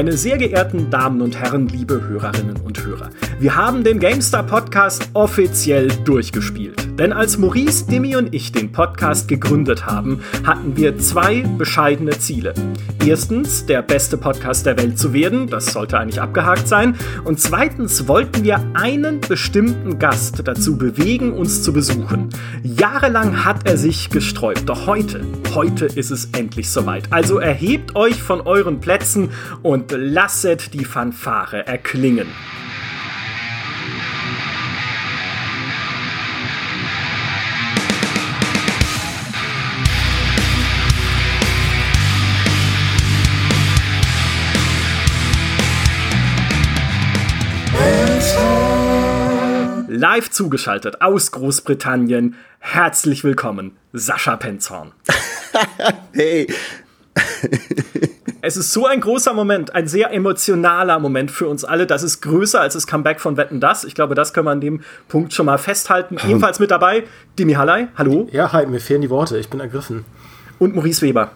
[0.00, 5.10] Meine sehr geehrten Damen und Herren, liebe Hörerinnen und Hörer, wir haben den GameStar Podcast
[5.12, 6.89] offiziell durchgespielt.
[6.98, 12.54] Denn als Maurice, Dimi und ich den Podcast gegründet haben, hatten wir zwei bescheidene Ziele.
[13.04, 16.96] Erstens, der beste Podcast der Welt zu werden, das sollte eigentlich abgehakt sein.
[17.24, 22.28] Und zweitens wollten wir einen bestimmten Gast dazu bewegen, uns zu besuchen.
[22.62, 25.22] Jahrelang hat er sich gesträubt, doch heute,
[25.54, 27.04] heute ist es endlich soweit.
[27.10, 29.30] Also erhebt euch von euren Plätzen
[29.62, 32.26] und lasset die Fanfare erklingen.
[50.00, 52.34] Live zugeschaltet aus Großbritannien.
[52.58, 54.92] Herzlich willkommen, Sascha Penzorn.
[56.14, 56.46] hey.
[58.40, 61.86] es ist so ein großer Moment, ein sehr emotionaler Moment für uns alle.
[61.86, 63.84] Das ist größer als das Comeback von Wetten Das.
[63.84, 66.16] Ich glaube, das können wir an dem Punkt schon mal festhalten.
[66.24, 66.30] Ähm.
[66.30, 67.04] Ebenfalls mit dabei
[67.38, 67.88] Dimi Hallei.
[67.98, 68.26] Hallo.
[68.32, 69.36] Ja, hi, mir fehlen die Worte.
[69.36, 70.06] Ich bin ergriffen.
[70.58, 71.32] Und Maurice Weber.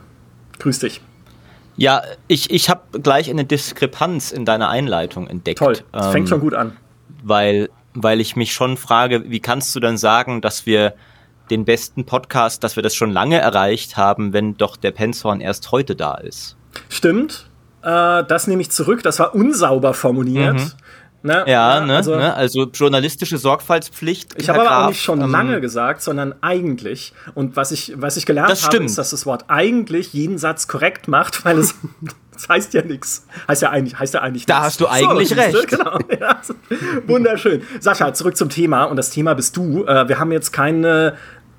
[0.60, 1.02] Grüß dich.
[1.76, 5.58] Ja, ich, ich habe gleich eine Diskrepanz in deiner Einleitung entdeckt.
[5.58, 6.78] Toll, das ähm, fängt schon gut an.
[7.22, 10.94] Weil weil ich mich schon frage, wie kannst du dann sagen, dass wir
[11.50, 15.70] den besten Podcast, dass wir das schon lange erreicht haben, wenn doch der Penzhorn erst
[15.72, 16.56] heute da ist?
[16.88, 17.48] Stimmt.
[17.82, 19.02] Äh, das nehme ich zurück.
[19.02, 20.54] Das war unsauber formuliert.
[20.54, 20.72] Mhm.
[21.24, 21.42] Ne?
[21.46, 21.96] Ja, ne?
[21.96, 22.34] Also, ne?
[22.34, 24.34] also journalistische Sorgfaltspflicht.
[24.36, 27.14] Ich habe aber auch nicht schon ähm, lange gesagt, sondern eigentlich.
[27.34, 31.08] Und was ich, was ich gelernt habe, ist, dass das Wort eigentlich jeden Satz korrekt
[31.08, 31.76] macht, weil es
[32.34, 33.26] das heißt ja nichts.
[33.48, 34.66] Heißt ja eigentlich, heißt ja eigentlich Da nix.
[34.66, 35.68] hast du eigentlich so, recht.
[35.68, 35.98] Genau.
[36.20, 36.42] Ja,
[37.06, 37.62] wunderschön.
[37.80, 38.84] Sascha, zurück zum Thema.
[38.84, 39.86] Und das Thema bist du.
[39.86, 41.14] Äh, wir haben jetzt keine,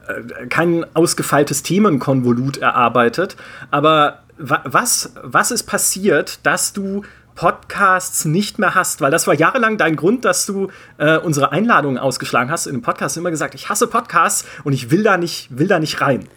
[0.08, 3.36] äh, kein ausgefeiltes Themenkonvolut erarbeitet.
[3.72, 7.02] Aber was, was ist passiert, dass du
[7.36, 11.98] Podcasts nicht mehr hast, weil das war jahrelang dein Grund, dass du äh, unsere Einladungen
[11.98, 12.66] ausgeschlagen hast.
[12.66, 15.80] In dem Podcast immer gesagt, ich hasse Podcasts und ich will da nicht, will da
[15.80, 16.28] nicht rein.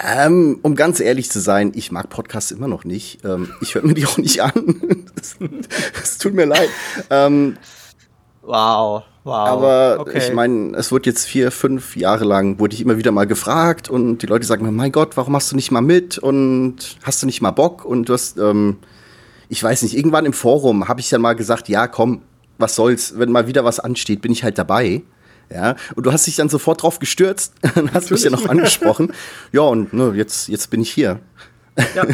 [0.00, 3.24] Ähm, um ganz ehrlich zu sein, ich mag Podcasts immer noch nicht.
[3.24, 5.08] Ähm, ich höre mir die auch nicht an.
[5.98, 6.68] das tut mir leid.
[7.10, 7.56] Ähm,
[8.42, 9.48] wow, wow.
[9.48, 10.18] Aber okay.
[10.18, 13.88] ich meine, es wird jetzt vier, fünf Jahre lang, wurde ich immer wieder mal gefragt
[13.88, 17.22] und die Leute sagen mir, mein Gott, warum hast du nicht mal mit und hast
[17.22, 17.84] du nicht mal Bock?
[17.84, 18.76] Und du hast, ähm,
[19.48, 22.22] ich weiß nicht, irgendwann im Forum habe ich dann mal gesagt, ja, komm,
[22.58, 25.02] was soll's, wenn mal wieder was ansteht, bin ich halt dabei.
[25.50, 29.12] Ja, und du hast dich dann sofort drauf gestürzt und hast mich ja noch angesprochen.
[29.52, 31.20] ja, und ne, jetzt, jetzt bin ich hier.
[31.94, 32.04] Ja.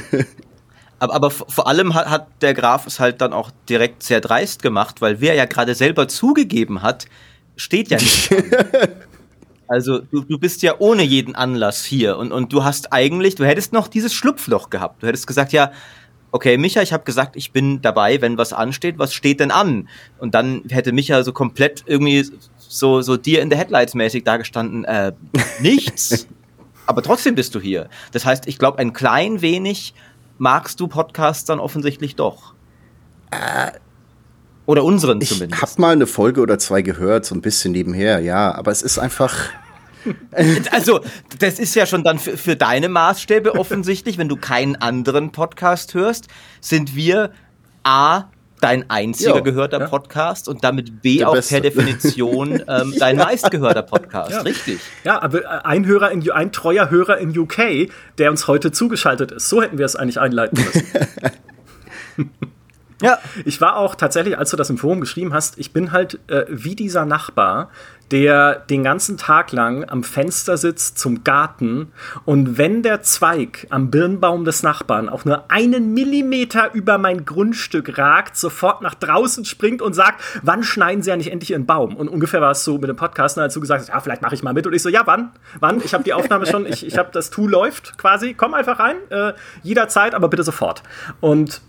[1.00, 4.62] aber, aber vor allem hat, hat der Graf es halt dann auch direkt sehr dreist
[4.62, 7.06] gemacht, weil wer ja gerade selber zugegeben hat,
[7.56, 8.31] steht ja nicht.
[9.67, 13.44] Also du, du bist ja ohne jeden Anlass hier und, und du hast eigentlich, du
[13.44, 15.03] hättest noch dieses Schlupfloch gehabt.
[15.03, 15.73] Du hättest gesagt, ja,
[16.34, 19.89] okay, Micha, ich habe gesagt, ich bin dabei, wenn was ansteht, was steht denn an?
[20.19, 22.28] Und dann hätte Micha so komplett irgendwie
[22.59, 25.12] so, so dir in der Headlights mäßig dargestanden, äh,
[25.61, 26.27] nichts,
[26.87, 27.89] aber trotzdem bist du hier.
[28.11, 29.94] Das heißt, ich glaube, ein klein wenig
[30.37, 32.55] magst du Podcasts dann offensichtlich doch.
[33.31, 33.71] Äh,
[34.67, 35.62] oder unseren zumindest.
[35.62, 38.83] Ich habe mal eine Folge oder zwei gehört, so ein bisschen nebenher, ja, aber es
[38.83, 39.50] ist einfach
[40.70, 41.00] also,
[41.38, 45.94] das ist ja schon dann für, für deine Maßstäbe offensichtlich, wenn du keinen anderen Podcast
[45.94, 46.28] hörst,
[46.60, 47.31] sind wir
[47.82, 48.25] A,
[48.60, 49.88] dein einziger jo, gehörter ja.
[49.88, 51.54] Podcast und damit B Der auch Beste.
[51.54, 53.25] per Definition ähm, dein ja.
[53.25, 54.41] meistgehörter Podcast, ja.
[54.41, 54.81] richtig?
[55.04, 59.32] Ja, aber äh, ein Hörer in, ein treuer Hörer in UK, der uns heute zugeschaltet
[59.32, 59.48] ist.
[59.50, 60.87] So hätten wir es eigentlich einleiten müssen.
[63.04, 63.19] Ja.
[63.44, 66.44] Ich war auch tatsächlich, als du das im Forum geschrieben hast, ich bin halt äh,
[66.48, 67.70] wie dieser Nachbar,
[68.10, 71.93] der den ganzen Tag lang am Fenster sitzt zum Garten
[72.25, 77.97] und wenn der Zweig am Birnbaum des Nachbarn auch nur einen Millimeter über mein Grundstück
[77.98, 81.97] ragt, sofort nach draußen springt und sagt, wann schneiden sie ja nicht endlich ihren Baum?
[81.97, 84.34] Und ungefähr war es so mit dem Podcast, als du gesagt hast, ja, vielleicht mache
[84.34, 84.66] ich mal mit.
[84.66, 85.32] Und ich so, ja, wann?
[85.60, 85.81] Wann?
[85.82, 88.96] Ich habe die Aufnahme schon, ich, ich habe das Tool läuft quasi, komm einfach rein,
[89.11, 89.32] äh,
[89.62, 90.82] jederzeit, aber bitte sofort.
[91.20, 91.62] Und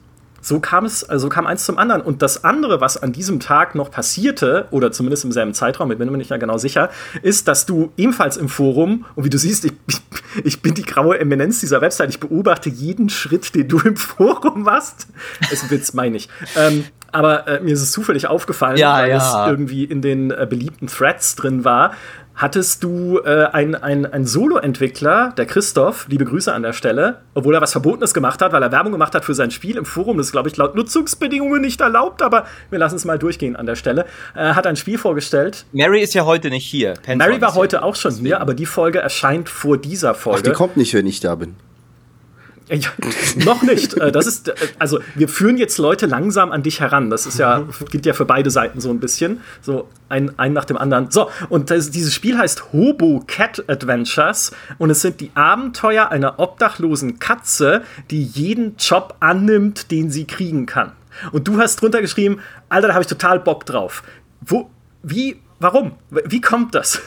[0.46, 2.04] so kam es, also kam eins zum anderen.
[2.04, 5.98] Und das andere, was an diesem Tag noch passierte, oder zumindest im selben Zeitraum, ich
[5.98, 6.92] bin mir nicht mehr genau sicher,
[7.24, 9.74] ist, dass du ebenfalls im Forum, und wie du siehst, ich,
[10.44, 14.62] ich bin die graue Eminenz dieser Website, ich beobachte jeden Schritt, den du im Forum
[14.62, 15.08] machst.
[15.50, 16.30] ist ein Witz, meine ich.
[16.56, 19.18] Ähm, aber äh, mir ist es zufällig aufgefallen, ja, weil ja.
[19.18, 21.94] es irgendwie in den äh, beliebten Threads drin war,
[22.36, 27.62] hattest du äh, einen ein Solo-Entwickler, der Christoph, liebe Grüße an der Stelle, obwohl er
[27.62, 30.28] was Verbotenes gemacht hat, weil er Werbung gemacht hat für sein Spiel im Forum, das
[30.28, 33.76] ist, glaube ich, laut Nutzungsbedingungen nicht erlaubt, aber wir lassen es mal durchgehen an der
[33.76, 34.06] Stelle,
[34.36, 35.66] äh, hat ein Spiel vorgestellt.
[35.72, 36.94] Mary ist ja heute nicht hier.
[36.94, 40.40] Penson Mary war heute auch schon hier, aber die Folge erscheint vor dieser Folge.
[40.40, 41.56] Ach, die kommt nicht, wenn ich da bin.
[42.70, 42.90] Ja,
[43.46, 43.96] noch nicht.
[43.96, 47.10] Äh, Das ist, äh, also wir führen jetzt Leute langsam an dich heran.
[47.10, 49.42] Das ist ja, gilt ja für beide Seiten so ein bisschen.
[49.62, 51.12] So ein, ein nach dem anderen.
[51.12, 56.40] So, und das, dieses Spiel heißt Hobo Cat Adventures und es sind die Abenteuer einer
[56.40, 60.94] obdachlosen Katze, die jeden Job annimmt, den sie kriegen kann.
[61.32, 62.40] Und du hast drunter geschrieben,
[62.70, 64.04] Alter, da habe ich total Bock drauf.
[64.42, 64.70] Wo,
[65.04, 65.94] wie, warum?
[66.10, 67.02] Wie kommt das?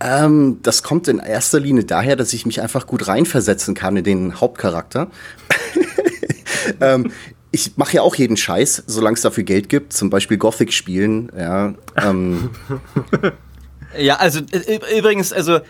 [0.00, 4.04] Ähm, das kommt in erster Linie daher, dass ich mich einfach gut reinversetzen kann in
[4.04, 5.10] den Hauptcharakter.
[6.80, 7.12] ähm,
[7.52, 11.30] ich mache ja auch jeden Scheiß, solange es dafür Geld gibt, zum Beispiel Gothic spielen.
[11.36, 12.50] Ja, ähm,
[13.98, 15.60] Ja, also äh, übrigens, also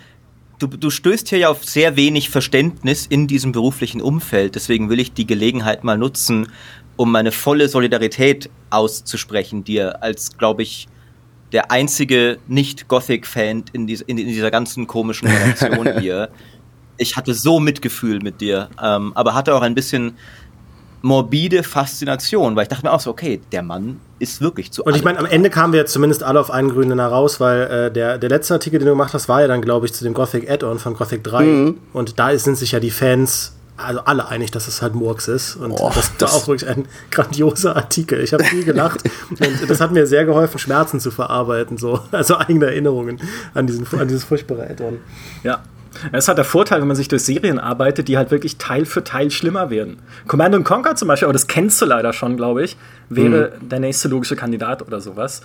[0.59, 4.55] du, du stößt hier ja auf sehr wenig Verständnis in diesem beruflichen Umfeld.
[4.55, 6.49] Deswegen will ich die Gelegenheit mal nutzen,
[6.97, 10.89] um meine volle Solidarität auszusprechen, dir als, glaube ich,
[11.53, 16.29] der einzige Nicht-Gothic-Fan in, dies, in, in dieser ganzen komischen Relation hier.
[16.97, 20.17] Ich hatte so Mitgefühl mit dir, ähm, aber hatte auch ein bisschen
[21.03, 24.95] morbide Faszination, weil ich dachte mir auch so, okay, der Mann ist wirklich zu Und
[24.97, 27.91] ich meine, am Ende kamen wir zumindest alle auf einen grünen Nenner raus, weil äh,
[27.91, 30.13] der, der letzte Artikel, den du gemacht hast, war ja dann, glaube ich, zu dem
[30.13, 31.75] Gothic Add-on von Gothic 3.
[31.95, 35.57] Und da sind sich ja die Fans, also alle einig, dass es halt Murks ist.
[35.57, 38.21] Und Boah, das war das- auch wirklich ein grandioser Artikel.
[38.21, 39.03] Ich habe viel gelacht.
[39.31, 42.01] und das hat mir sehr geholfen, Schmerzen zu verarbeiten, so.
[42.13, 43.21] Also eigene Erinnerungen
[43.55, 44.99] an, diesen, an dieses furchtbare Add-on.
[45.43, 45.63] Ja.
[46.13, 49.03] Es hat der Vorteil, wenn man sich durch Serien arbeitet, die halt wirklich Teil für
[49.03, 49.99] Teil schlimmer werden.
[50.29, 52.77] Command and Conquer zum Beispiel, aber das kennst du leider schon, glaube ich,
[53.09, 55.43] wäre der nächste logische Kandidat oder sowas.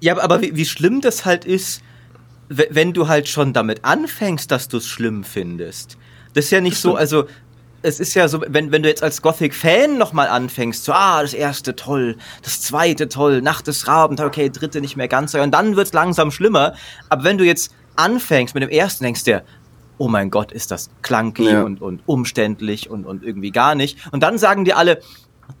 [0.00, 1.82] Ja, aber- wie, wie schlimm das halt ist,
[2.48, 5.98] we- wenn du halt schon damit anfängst, dass du es schlimm findest.
[6.34, 7.24] Das ist ja nicht so, also
[7.82, 11.34] es ist ja so, wenn, wenn du jetzt als Gothic-Fan nochmal anfängst, so, ah, das
[11.34, 15.76] erste toll, das zweite toll, Nacht des Raben, okay, dritte nicht mehr ganz und dann
[15.76, 16.74] wird's langsam schlimmer.
[17.10, 19.42] Aber wenn du jetzt anfängst mit dem ersten, denkst du dir,
[19.98, 21.62] oh mein Gott, ist das clunky Ja.
[21.62, 23.98] und, und umständlich und, und irgendwie gar nicht.
[24.12, 25.00] Und dann sagen dir alle,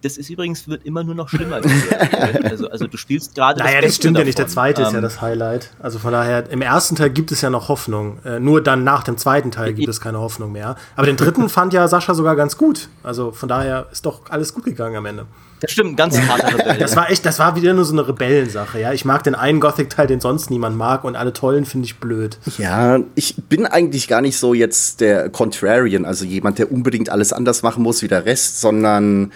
[0.02, 1.60] das ist übrigens, wird immer nur noch schlimmer.
[2.44, 4.38] also, also du spielst gerade Naja, das Beste stimmt ja nicht.
[4.38, 4.54] Der davon.
[4.54, 5.70] zweite ist ja Ähm, das Highlight.
[5.80, 8.18] Also von daher, im ersten Teil gibt es ja noch Hoffnung.
[8.24, 10.76] Äh, nur dann nach dem zweiten Teil gibt es keine Hoffnung mehr.
[10.96, 12.88] Aber den dritten fand ja Sascha sogar ganz gut.
[13.02, 15.26] Also von daher ist doch alles gut gegangen am Ende.
[15.60, 16.76] Das stimmt, ganz Rebell.
[16.78, 18.80] Das war echt, das war wieder nur so eine Rebellensache.
[18.80, 21.96] Ja, ich mag den einen Gothic-Teil, den sonst niemand mag, und alle tollen finde ich
[21.96, 22.38] blöd.
[22.58, 27.32] Ja, ich bin eigentlich gar nicht so jetzt der Contrarian, also jemand, der unbedingt alles
[27.32, 29.32] anders machen muss wie der Rest, sondern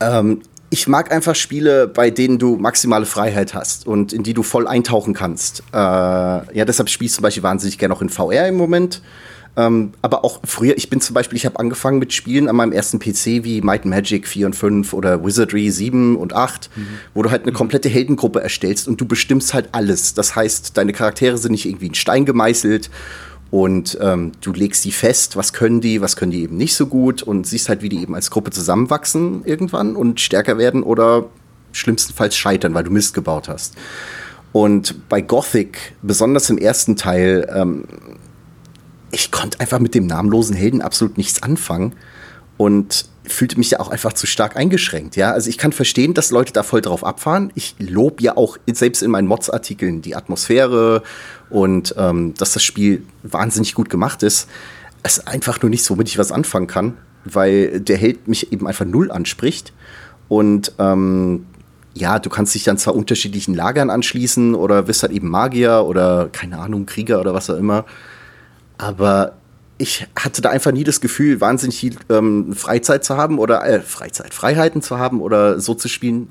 [0.00, 4.42] ähm, ich mag einfach Spiele, bei denen du maximale Freiheit hast und in die du
[4.42, 5.62] voll eintauchen kannst.
[5.72, 9.00] Äh, ja, deshalb spiele ich zum Beispiel wahnsinnig gerne auch in VR im Moment.
[9.56, 12.70] Ähm, aber auch früher, ich bin zum Beispiel, ich habe angefangen mit Spielen an meinem
[12.70, 16.70] ersten PC wie Might and Magic 4 und 5 oder Wizardry 7 und 8,
[17.12, 20.14] wo du halt eine komplette Heldengruppe erstellst und du bestimmst halt alles.
[20.14, 22.88] Das heißt, deine Charaktere sind nicht irgendwie in Stein gemeißelt
[23.50, 26.86] und ähm, du legst die fest, was können die, was können die eben nicht so
[26.86, 31.26] gut und siehst halt, wie die eben als Gruppe zusammenwachsen irgendwann und stärker werden oder
[31.72, 33.74] schlimmstenfalls scheitern, weil du Mist gebaut hast.
[34.52, 37.84] Und bei Gothic, besonders im ersten Teil, ähm,
[39.10, 41.94] ich konnte einfach mit dem namenlosen Helden absolut nichts anfangen
[42.58, 45.16] und fühlte mich ja auch einfach zu stark eingeschränkt.
[45.16, 47.52] Ja, also ich kann verstehen, dass Leute da voll drauf abfahren.
[47.54, 51.02] Ich lobe ja auch selbst in meinen Mods-Artikeln die Atmosphäre
[51.50, 54.48] und ähm, dass das Spiel wahnsinnig gut gemacht ist.
[55.02, 58.66] Es ist einfach nur nichts, womit ich was anfangen kann, weil der Held mich eben
[58.66, 59.72] einfach null anspricht
[60.28, 61.46] und ähm,
[61.94, 66.28] ja, du kannst dich dann zwar unterschiedlichen Lagern anschließen oder bist halt eben Magier oder
[66.30, 67.84] keine Ahnung, Krieger oder was auch immer.
[68.76, 69.32] Aber
[69.78, 73.80] ich hatte da einfach nie das Gefühl, wahnsinnig viel ähm, Freizeit zu haben oder äh,
[73.80, 76.30] Freizeit, Freiheiten zu haben oder so zu spielen.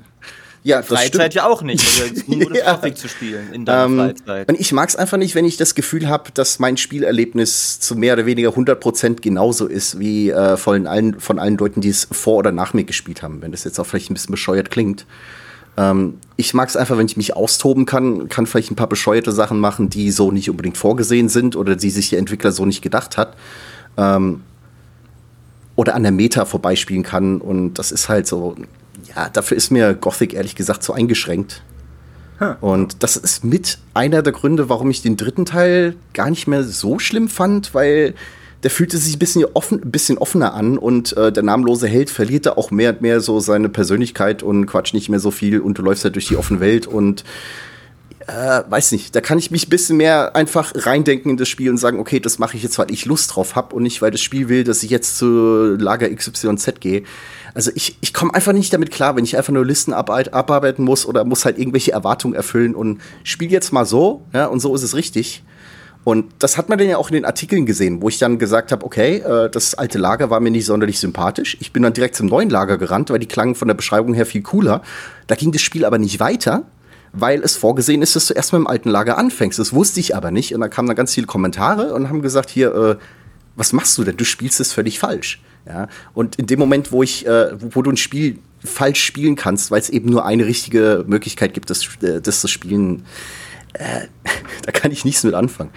[0.64, 1.34] Ja, Freizeit stimmt.
[1.34, 1.84] ja auch nicht.
[2.02, 2.94] Also nur das Ja.
[2.94, 4.48] Zu spielen in deiner Ähm, Freizeit.
[4.48, 7.94] und ich mag es einfach nicht, wenn ich das Gefühl habe, dass mein Spielerlebnis zu
[7.96, 12.08] mehr oder weniger 100% genauso ist wie äh, von, allen, von allen Leuten, die es
[12.10, 13.40] vor oder nach mir gespielt haben.
[13.42, 15.06] Wenn das jetzt auch vielleicht ein bisschen bescheuert klingt.
[15.76, 19.30] Ähm, ich mag es einfach, wenn ich mich austoben kann, kann vielleicht ein paar bescheuerte
[19.32, 22.82] Sachen machen, die so nicht unbedingt vorgesehen sind oder die sich der Entwickler so nicht
[22.82, 23.36] gedacht hat.
[23.96, 24.42] Ähm,
[25.76, 27.40] oder an der Meta vorbeispielen kann.
[27.40, 28.56] Und das ist halt so,
[29.32, 31.62] dafür ist mir Gothic ehrlich gesagt so eingeschränkt.
[32.60, 36.62] Und das ist mit einer der Gründe, warum ich den dritten Teil gar nicht mehr
[36.62, 38.14] so schlimm fand, weil
[38.62, 42.10] der fühlte sich ein bisschen, offen, ein bisschen offener an und äh, der namenlose Held
[42.10, 45.60] verliert da auch mehr und mehr so seine Persönlichkeit und quatscht nicht mehr so viel
[45.60, 47.24] und du läufst halt durch die offene Welt und
[48.26, 51.70] äh, weiß nicht, da kann ich mich ein bisschen mehr einfach reindenken in das Spiel
[51.70, 54.10] und sagen, okay, das mache ich jetzt, weil ich Lust drauf habe und nicht, weil
[54.10, 57.04] das Spiel will, dass ich jetzt zu Lager XYZ gehe.
[57.58, 60.84] Also ich, ich komme einfach nicht damit klar, wenn ich einfach nur Listen abarbeit, abarbeiten
[60.84, 64.76] muss oder muss halt irgendwelche Erwartungen erfüllen und spiel jetzt mal so, ja, und so
[64.76, 65.42] ist es richtig.
[66.04, 68.70] Und das hat man dann ja auch in den Artikeln gesehen, wo ich dann gesagt
[68.70, 71.56] habe, okay, äh, das alte Lager war mir nicht sonderlich sympathisch.
[71.58, 74.24] Ich bin dann direkt zum neuen Lager gerannt, weil die klangen von der Beschreibung her
[74.24, 74.82] viel cooler.
[75.26, 76.62] Da ging das Spiel aber nicht weiter,
[77.12, 79.58] weil es vorgesehen ist, dass du erstmal im alten Lager anfängst.
[79.58, 80.54] Das wusste ich aber nicht.
[80.54, 82.96] Und da kamen dann ganz viele Kommentare und haben gesagt, hier, äh,
[83.56, 84.16] was machst du denn?
[84.16, 85.42] Du spielst es völlig falsch.
[85.68, 85.88] Ja?
[86.14, 89.80] Und in dem Moment, wo ich, äh, wo, du ein Spiel falsch spielen kannst, weil
[89.80, 93.04] es eben nur eine richtige Möglichkeit gibt, das, äh, das zu spielen,
[93.74, 94.06] äh,
[94.62, 95.70] da kann ich nichts mit anfangen.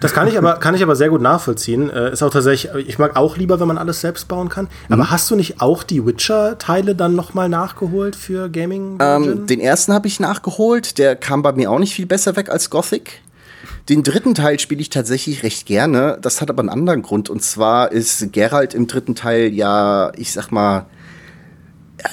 [0.00, 1.90] Das kann ich aber, kann ich aber sehr gut nachvollziehen.
[1.90, 4.68] Äh, ist auch tatsächlich, ich mag auch lieber, wenn man alles selbst bauen kann.
[4.88, 5.10] Aber mhm.
[5.10, 8.98] hast du nicht auch die Witcher-Teile dann nochmal nachgeholt für Gaming?
[9.00, 10.96] Ähm, den ersten habe ich nachgeholt.
[10.96, 13.20] Der kam bei mir auch nicht viel besser weg als Gothic.
[13.88, 16.18] Den dritten Teil spiele ich tatsächlich recht gerne.
[16.20, 17.28] Das hat aber einen anderen Grund.
[17.28, 20.86] Und zwar ist Geralt im dritten Teil ja, ich sag mal,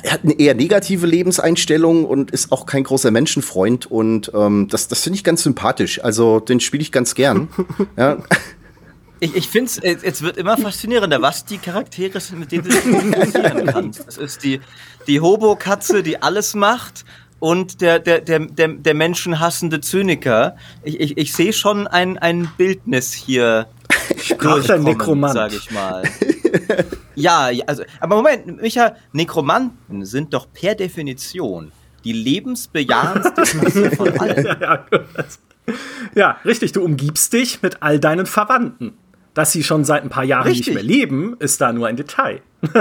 [0.04, 3.86] er hat eine eher negative Lebenseinstellung und ist auch kein großer Menschenfreund.
[3.86, 6.04] Und ähm, das, das finde ich ganz sympathisch.
[6.04, 7.50] Also den spiele ich ganz gern.
[7.98, 8.18] ja.
[9.20, 12.70] Ich, ich finde es, es wird immer faszinierender, was die Charaktere sind, mit denen du
[12.70, 14.06] dich identifizieren kannst.
[14.06, 14.60] Das ist die,
[15.08, 17.04] die Hobo-Katze, die alles macht
[17.40, 20.56] und der, der, der, der, der menschenhassende Zyniker.
[20.84, 23.68] Ich, ich, ich sehe schon ein, ein Bildnis hier
[24.68, 25.34] der Nekromant.
[25.34, 26.04] Sag ich mal.
[27.16, 31.72] ja, also, aber Moment, Micha, Nekromanten sind doch per Definition
[32.04, 33.46] die lebensbejahendste
[33.96, 34.46] von allen.
[34.46, 35.10] Ja, ja,
[36.16, 36.72] ja, richtig.
[36.72, 38.98] Du umgibst dich mit all deinen Verwandten.
[39.38, 40.66] Dass sie schon seit ein paar Jahren richtig.
[40.66, 42.42] nicht mehr leben, ist da nur ein Detail.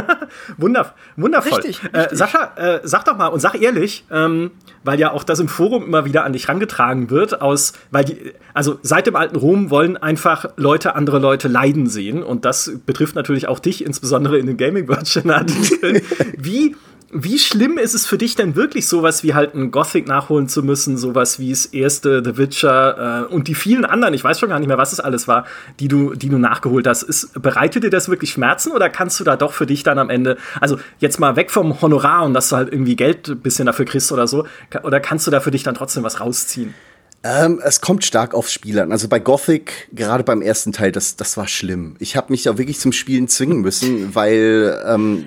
[0.57, 1.61] Wunderv wundervoll.
[1.61, 2.13] Richtig, äh, richtig.
[2.13, 5.49] Äh, Sascha, äh, sag doch mal und sag ehrlich, ähm, weil ja auch das im
[5.49, 9.69] Forum immer wieder an dich rangetragen wird, aus, weil die, also seit dem alten Rom
[9.69, 14.47] wollen einfach Leute andere Leute leiden sehen und das betrifft natürlich auch dich, insbesondere in
[14.47, 16.01] den Gaming Virgin Artikeln.
[16.39, 16.75] Wie
[17.13, 20.63] wie schlimm ist es für dich denn wirklich, sowas wie halt ein Gothic nachholen zu
[20.63, 24.49] müssen, sowas wie das erste The Witcher äh, und die vielen anderen, ich weiß schon
[24.49, 25.47] gar nicht mehr, was es alles war,
[25.79, 27.05] die du, die du nachgeholt hast.
[27.05, 30.11] Ist, bereitet dir das wirklich Schmerzen oder kannst du da doch für dich dann am
[30.11, 33.67] Ende, also jetzt mal weg vom Honorar und dass du halt irgendwie Geld ein bisschen
[33.67, 34.47] dafür kriegst oder so,
[34.83, 36.75] oder kannst du da für dich dann trotzdem was rausziehen?
[37.23, 38.93] Ähm, es kommt stark aufs Spiel an.
[38.93, 41.97] Also bei Gothic, gerade beim ersten Teil, das, das war schlimm.
[41.99, 45.25] Ich habe mich da wirklich zum Spielen zwingen müssen, weil ähm,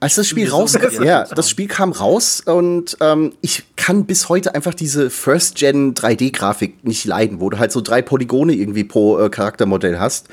[0.00, 4.54] als das Spiel rauskam, ja, das Spiel kam raus und ähm, ich kann bis heute
[4.54, 9.30] einfach diese First-Gen 3D-Grafik nicht leiden, wo du halt so drei Polygone irgendwie pro äh,
[9.30, 10.28] Charaktermodell hast.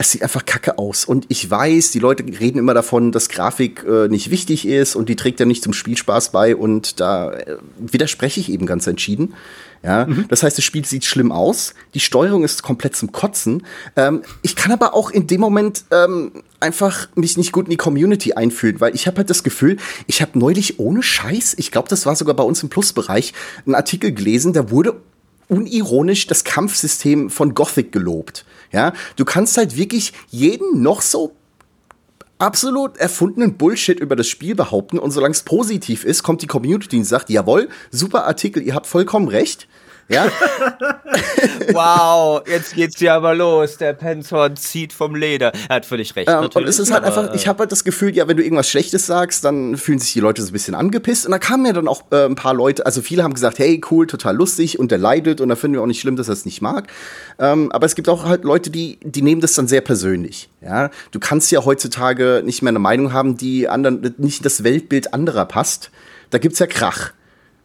[0.00, 1.04] Es sieht einfach kacke aus.
[1.04, 5.10] Und ich weiß, die Leute reden immer davon, dass Grafik äh, nicht wichtig ist und
[5.10, 6.56] die trägt ja nicht zum Spielspaß bei.
[6.56, 9.34] Und da äh, widerspreche ich eben ganz entschieden.
[9.82, 10.24] Ja, mhm.
[10.28, 11.74] das heißt, das Spiel sieht schlimm aus.
[11.92, 13.66] Die Steuerung ist komplett zum Kotzen.
[13.94, 17.76] Ähm, ich kann aber auch in dem Moment ähm, einfach mich nicht gut in die
[17.76, 19.76] Community einfühlen, weil ich habe halt das Gefühl,
[20.06, 23.34] ich habe neulich ohne Scheiß, ich glaube, das war sogar bei uns im Plusbereich,
[23.66, 24.96] einen Artikel gelesen, da wurde
[25.48, 28.46] unironisch das Kampfsystem von Gothic gelobt.
[28.72, 31.34] Ja, du kannst halt wirklich jeden noch so
[32.38, 36.96] absolut erfundenen Bullshit über das Spiel behaupten und solange es positiv ist, kommt die Community
[36.96, 39.68] und sagt, jawohl, super Artikel, ihr habt vollkommen recht.
[40.10, 40.28] Ja.
[41.72, 43.76] wow, jetzt geht's ja aber los.
[43.76, 45.52] Der Penson zieht vom Leder.
[45.68, 46.28] Er hat völlig recht.
[46.28, 48.68] Ähm, und es ist halt einfach, ich habe halt das Gefühl, ja, wenn du irgendwas
[48.68, 51.26] Schlechtes sagst, dann fühlen sich die Leute so ein bisschen angepisst.
[51.26, 53.80] Und da kamen ja dann auch äh, ein paar Leute, also viele haben gesagt, hey,
[53.90, 56.32] cool, total lustig und der leidet und da finden wir auch nicht schlimm, dass er
[56.32, 56.88] es nicht mag.
[57.38, 60.50] Ähm, aber es gibt auch halt Leute, die, die nehmen das dann sehr persönlich.
[60.60, 65.14] Ja, du kannst ja heutzutage nicht mehr eine Meinung haben, die anderen, nicht das Weltbild
[65.14, 65.92] anderer passt.
[66.30, 67.12] Da gibt's ja Krach.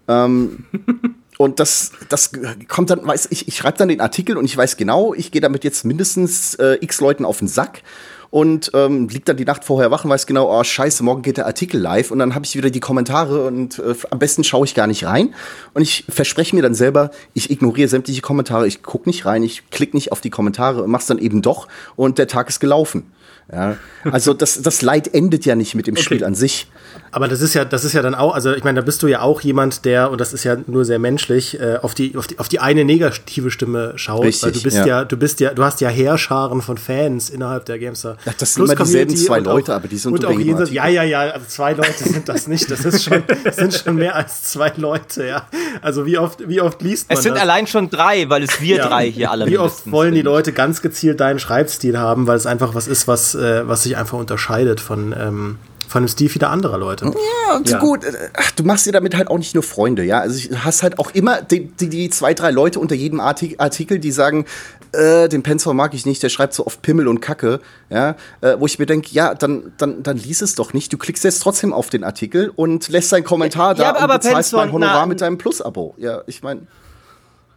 [0.07, 0.65] Ähm,
[1.37, 2.31] Und das, das
[2.67, 5.41] kommt dann, weiß ich, ich schreibe dann den Artikel und ich weiß genau, ich gehe
[5.41, 7.81] damit jetzt mindestens äh, x Leuten auf den Sack
[8.29, 11.37] und ähm, liegt dann die Nacht vorher wach und weiß genau, oh scheiße, morgen geht
[11.37, 14.65] der Artikel live und dann habe ich wieder die Kommentare und äh, am besten schaue
[14.65, 15.33] ich gar nicht rein
[15.73, 19.69] und ich verspreche mir dann selber, ich ignoriere sämtliche Kommentare, ich gucke nicht rein, ich
[19.69, 23.11] klicke nicht auf die Kommentare und mach's dann eben doch und der Tag ist gelaufen.
[23.51, 26.03] Ja, also das, das Leid endet ja nicht mit dem okay.
[26.03, 26.67] Spiel an sich.
[27.11, 29.07] Aber das ist ja, das ist ja dann auch, also ich meine, da bist du
[29.07, 32.27] ja auch jemand, der, und das ist ja nur sehr menschlich, äh, auf, die, auf,
[32.27, 34.23] die, auf die eine negative Stimme schaut.
[34.23, 34.85] Richtig, weil du bist ja.
[34.85, 35.05] ja.
[35.05, 38.17] du bist ja, du hast ja Heerscharen von Fans innerhalb der Gamester.
[38.25, 40.87] Ja, das sind immer dieselben zwei Leute, auch, aber die sind und auch jenseits, Ja,
[40.87, 42.69] ja, ja, also zwei Leute sind das nicht.
[42.69, 45.47] Das ist schon, das sind schon mehr als zwei Leute, ja.
[45.81, 47.43] Also wie oft, wie oft liest man Es sind das?
[47.43, 48.87] allein schon drei, weil es wir ja.
[48.87, 52.45] drei hier alle Wie oft wollen die Leute ganz gezielt deinen Schreibstil haben, weil es
[52.45, 56.49] einfach was ist, was äh, was sich einfach unterscheidet von, ähm, von dem Stil vieler
[56.49, 57.05] anderer Leute.
[57.05, 57.79] Ja, und ja.
[57.79, 58.01] gut,
[58.33, 60.19] ach, du machst dir damit halt auch nicht nur Freunde, ja.
[60.19, 63.99] Also du hast halt auch immer die, die, die zwei, drei Leute unter jedem Artikel,
[63.99, 64.45] die sagen,
[64.93, 68.55] äh, den Pensor mag ich nicht, der schreibt so oft Pimmel und Kacke, ja, äh,
[68.57, 70.91] wo ich mir denke, ja, dann, dann, dann lies es doch nicht.
[70.91, 74.15] Du klickst jetzt trotzdem auf den Artikel und lässt deinen Kommentar ja, da ja, aber,
[74.15, 75.95] und bezahlst Penson, mein Honorar na, mit deinem Plus-Abo.
[75.97, 76.61] Ja, ich meine.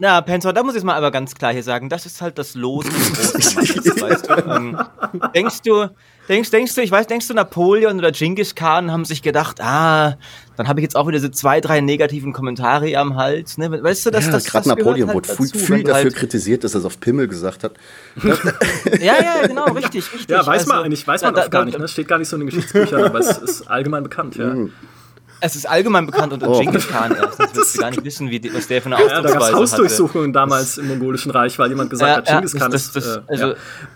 [0.00, 2.54] Na, Pensor, da muss ich mal aber ganz klar hier sagen, das ist halt das
[2.54, 4.34] Los des großen weißt du?
[4.48, 4.78] Ähm,
[5.34, 5.88] denkst du,
[6.28, 10.16] denkst, denkst du, ich weiß, denkst du, Napoleon oder Genghis Khan haben sich gedacht, ah,
[10.56, 13.70] dann habe ich jetzt auch wieder so zwei, drei negativen Kommentare am Hals, ne?
[13.82, 16.74] Weißt du, dass ja, das gerade Napoleon halt wurde dazu, viel dafür halt kritisiert, dass
[16.74, 17.72] er es auf Pimmel gesagt hat.
[19.00, 20.28] ja, ja, genau, richtig, richtig.
[20.28, 21.88] Ja, weiß man also, eigentlich, weiß man da, da, gar nicht, ne?
[21.88, 24.54] Steht gar nicht so in den Geschichtsbüchern, aber es ist allgemein bekannt, ja.
[25.40, 26.58] Es ist allgemein bekannt unter oh.
[26.58, 27.14] Genghis Khan.
[27.38, 29.48] Das wirst du gar nicht wissen, wie, was der für eine Ausdrucksweise ja, Da gab
[29.48, 33.06] es Hausdurchsuchungen damals im mongolischen Reich, weil jemand gesagt ja, hat, Genghis Khan das, das,
[33.06, 33.16] ist...
[33.16, 33.46] Äh, also,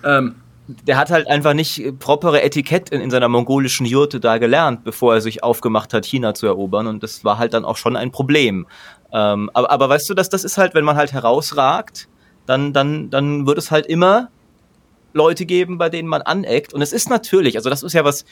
[0.03, 0.19] ja.
[0.19, 0.35] ähm,
[0.69, 5.15] der hat halt einfach nicht propere Etikett in, in, seiner mongolischen Jurte da gelernt, bevor
[5.15, 6.87] er sich aufgemacht hat, China zu erobern.
[6.87, 8.67] Und das war halt dann auch schon ein Problem.
[9.13, 12.09] Ähm, aber, aber weißt du, dass das ist halt, wenn man halt herausragt,
[12.47, 14.29] dann, dann, dann wird es halt immer
[15.13, 16.73] Leute geben, bei denen man aneckt.
[16.73, 18.25] Und es ist natürlich, also das ist ja was,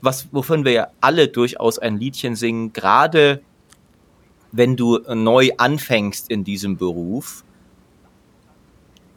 [0.00, 3.42] was, wovon wir ja alle durchaus ein Liedchen singen, gerade
[4.52, 7.44] wenn du neu anfängst in diesem Beruf,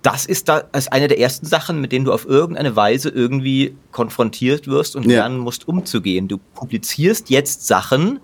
[0.02, 3.76] das ist da ist eine der ersten Sachen, mit denen du auf irgendeine Weise irgendwie
[3.92, 5.20] konfrontiert wirst und ja.
[5.20, 6.28] lernen musst, umzugehen.
[6.28, 8.20] Du publizierst jetzt Sachen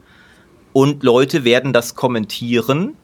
[0.74, 2.96] und Leute werden das kommentieren.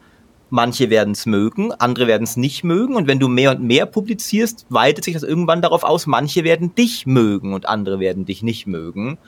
[0.54, 2.94] Manche werden es mögen, andere werden es nicht mögen.
[2.94, 6.76] Und wenn du mehr und mehr publizierst, weitet sich das irgendwann darauf aus, manche werden
[6.76, 9.18] dich mögen und andere werden dich nicht mögen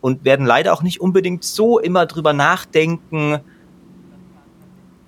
[0.00, 3.40] und werden leider auch nicht unbedingt so immer drüber nachdenken,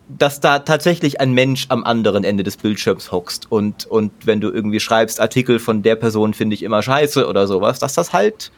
[0.09, 4.51] dass da tatsächlich ein Mensch am anderen Ende des Bildschirms hockst und, und wenn du
[4.51, 8.51] irgendwie schreibst, Artikel von der Person finde ich immer scheiße oder sowas, dass das halt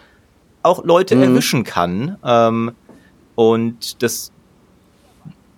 [0.63, 1.23] auch Leute mhm.
[1.25, 2.17] erwischen kann.
[2.25, 2.73] Ähm,
[3.35, 4.33] und das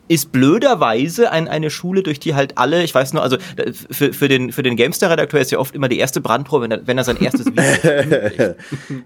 [0.09, 3.39] ist blöderweise ein, eine Schule, durch die halt alle, ich weiß nur, also
[3.91, 6.87] für, für den, für den Gamestar-Redakteur ist ja oft immer die erste Brandprobe, wenn er,
[6.87, 7.63] wenn er sein erstes Video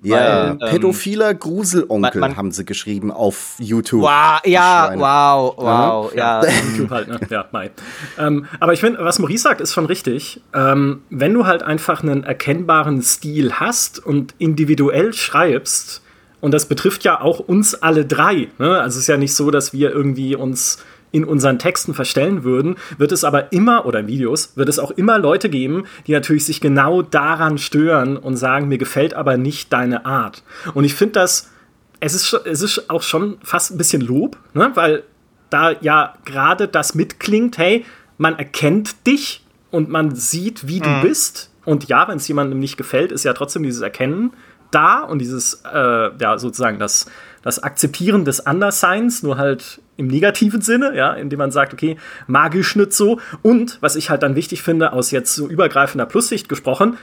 [0.02, 4.02] Ja, Weil, ähm, pädophiler Gruselonkel man, man, haben sie geschrieben auf YouTube.
[4.02, 6.42] Wow, ja, wow, wow, ja.
[6.42, 6.50] ja.
[6.72, 7.20] YouTube halt, ne?
[7.30, 7.70] Ja, mein.
[8.18, 10.40] Ähm, aber ich finde, was Maurice sagt, ist schon richtig.
[10.54, 16.02] Ähm, wenn du halt einfach einen erkennbaren Stil hast und individuell schreibst,
[16.40, 18.48] und das betrifft ja auch uns alle drei.
[18.58, 18.80] Ne?
[18.80, 20.78] Also es ist ja nicht so, dass wir irgendwie uns
[21.16, 24.90] in unseren Texten verstellen würden, wird es aber immer, oder in Videos, wird es auch
[24.90, 29.72] immer Leute geben, die natürlich sich genau daran stören und sagen, mir gefällt aber nicht
[29.72, 30.42] deine Art.
[30.74, 31.50] Und ich finde das,
[32.00, 34.72] es ist, es ist auch schon fast ein bisschen Lob, ne?
[34.74, 35.04] weil
[35.48, 37.86] da ja gerade das mitklingt, hey,
[38.18, 41.00] man erkennt dich und man sieht, wie du mhm.
[41.00, 41.50] bist.
[41.64, 44.34] Und ja, wenn es jemandem nicht gefällt, ist ja trotzdem dieses Erkennen
[44.70, 47.06] da und dieses, äh, ja, sozusagen das,
[47.46, 52.74] das Akzeptieren des Andersseins, nur halt im negativen Sinne, ja, indem man sagt, okay, magisch
[52.74, 53.20] nicht so.
[53.40, 56.98] Und was ich halt dann wichtig finde, aus jetzt so übergreifender Plussicht gesprochen,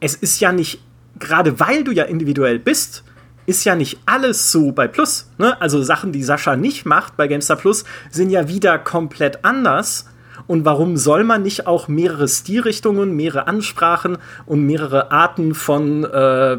[0.00, 0.80] es ist ja nicht,
[1.18, 3.04] gerade weil du ja individuell bist,
[3.44, 5.30] ist ja nicht alles so bei Plus.
[5.36, 5.60] Ne?
[5.60, 10.08] Also Sachen, die Sascha nicht macht bei GameStar Plus, sind ja wieder komplett anders.
[10.46, 16.58] Und warum soll man nicht auch mehrere Stilrichtungen, mehrere Ansprachen und mehrere Arten von äh,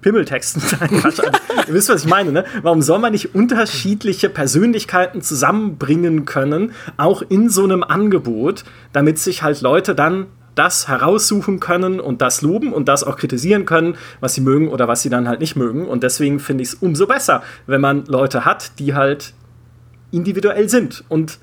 [0.00, 1.00] Pimmeltexten sein.
[1.02, 2.44] Also, ihr wisst, was ich meine, ne?
[2.62, 9.42] Warum soll man nicht unterschiedliche Persönlichkeiten zusammenbringen können, auch in so einem Angebot, damit sich
[9.42, 14.34] halt Leute dann das heraussuchen können und das loben und das auch kritisieren können, was
[14.34, 15.86] sie mögen oder was sie dann halt nicht mögen.
[15.86, 19.34] Und deswegen finde ich es umso besser, wenn man Leute hat, die halt
[20.10, 21.38] individuell sind und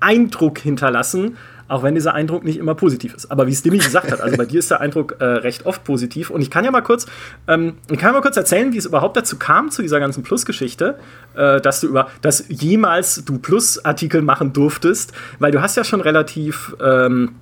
[0.00, 1.36] Eindruck hinterlassen
[1.68, 3.30] auch wenn dieser Eindruck nicht immer positiv ist.
[3.30, 5.84] Aber wie es Dimi gesagt hat, also bei dir ist der Eindruck äh, recht oft
[5.84, 6.30] positiv.
[6.30, 7.06] Und ich kann ja mal kurz,
[7.48, 10.98] ähm, ich kann mal kurz erzählen, wie es überhaupt dazu kam, zu dieser ganzen Plus-Geschichte,
[11.34, 16.00] äh, dass du über, dass jemals du Plus-Artikel machen durftest, weil du hast ja schon
[16.00, 17.34] relativ, ähm,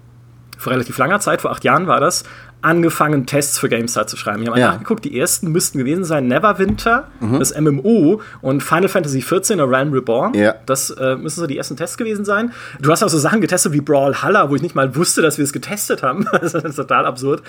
[0.59, 2.25] vor relativ langer Zeit, vor acht Jahren war das,
[2.65, 4.43] angefangen, Tests für GameStar zu schreiben.
[4.43, 4.73] Ich habe ja.
[4.73, 7.39] nachgeguckt, die ersten müssten gewesen sein Neverwinter, mhm.
[7.39, 10.35] das MMO und Final Fantasy XIV, A Realm Reborn.
[10.35, 10.55] Ja.
[10.67, 12.53] Das äh, müssen so die ersten Tests gewesen sein.
[12.81, 15.45] Du hast auch so Sachen getestet wie Brawlhalla, wo ich nicht mal wusste, dass wir
[15.45, 16.27] es getestet haben.
[16.41, 17.43] das ist total absurd.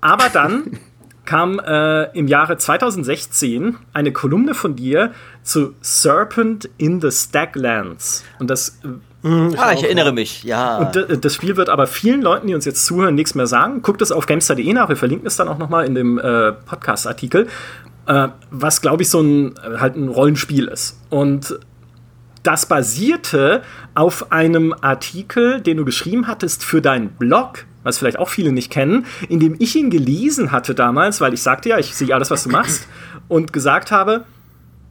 [0.00, 0.78] Aber dann
[1.24, 8.24] kam äh, im Jahre 2016 eine Kolumne von dir zu Serpent in the Staglands.
[8.38, 8.78] Und das
[9.22, 10.78] Mhm, ah, ich erinnere mich, ja.
[10.78, 13.82] Und das Spiel wird aber vielen Leuten, die uns jetzt zuhören, nichts mehr sagen.
[13.82, 17.46] Guckt es auf gamestar.de nach, wir verlinken es dann auch nochmal in dem äh, Podcast-Artikel,
[18.06, 21.00] äh, was, glaube ich, so ein, äh, halt ein Rollenspiel ist.
[21.08, 21.58] Und
[22.42, 23.62] das basierte
[23.94, 28.72] auf einem Artikel, den du geschrieben hattest für deinen Blog, was vielleicht auch viele nicht
[28.72, 32.30] kennen, in dem ich ihn gelesen hatte damals, weil ich sagte ja, ich sehe alles,
[32.30, 32.88] was du machst,
[33.28, 34.24] und gesagt habe,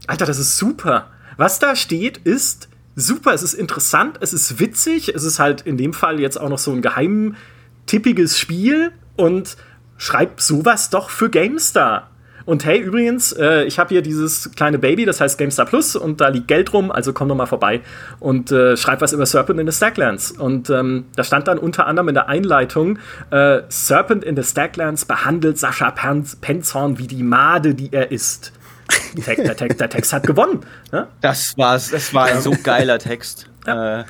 [0.08, 1.08] Alter, das ist super.
[1.38, 5.78] Was da steht, ist, super, es ist interessant, es ist witzig, es ist halt in
[5.78, 9.58] dem Fall jetzt auch noch so ein geheimtippiges Spiel und
[9.98, 12.12] schreibt sowas doch für GameStar.
[12.46, 16.22] Und hey, übrigens, äh, ich habe hier dieses kleine Baby, das heißt GameStar Plus, und
[16.22, 17.82] da liegt Geld rum, also komm doch mal vorbei
[18.20, 20.32] und äh, schreib was über Serpent in the Stacklands.
[20.32, 23.00] Und ähm, da stand dann unter anderem in der Einleitung,
[23.30, 28.54] äh, Serpent in the Stacklands behandelt Sascha Penzhorn wie die Made, die er ist.
[29.16, 30.62] Der, der, der, der Text hat gewonnen.
[30.92, 31.08] Ja?
[31.22, 33.50] Das, war's, das war ein so geiler Text.
[33.68, 34.02] Ja.
[34.02, 34.04] Äh,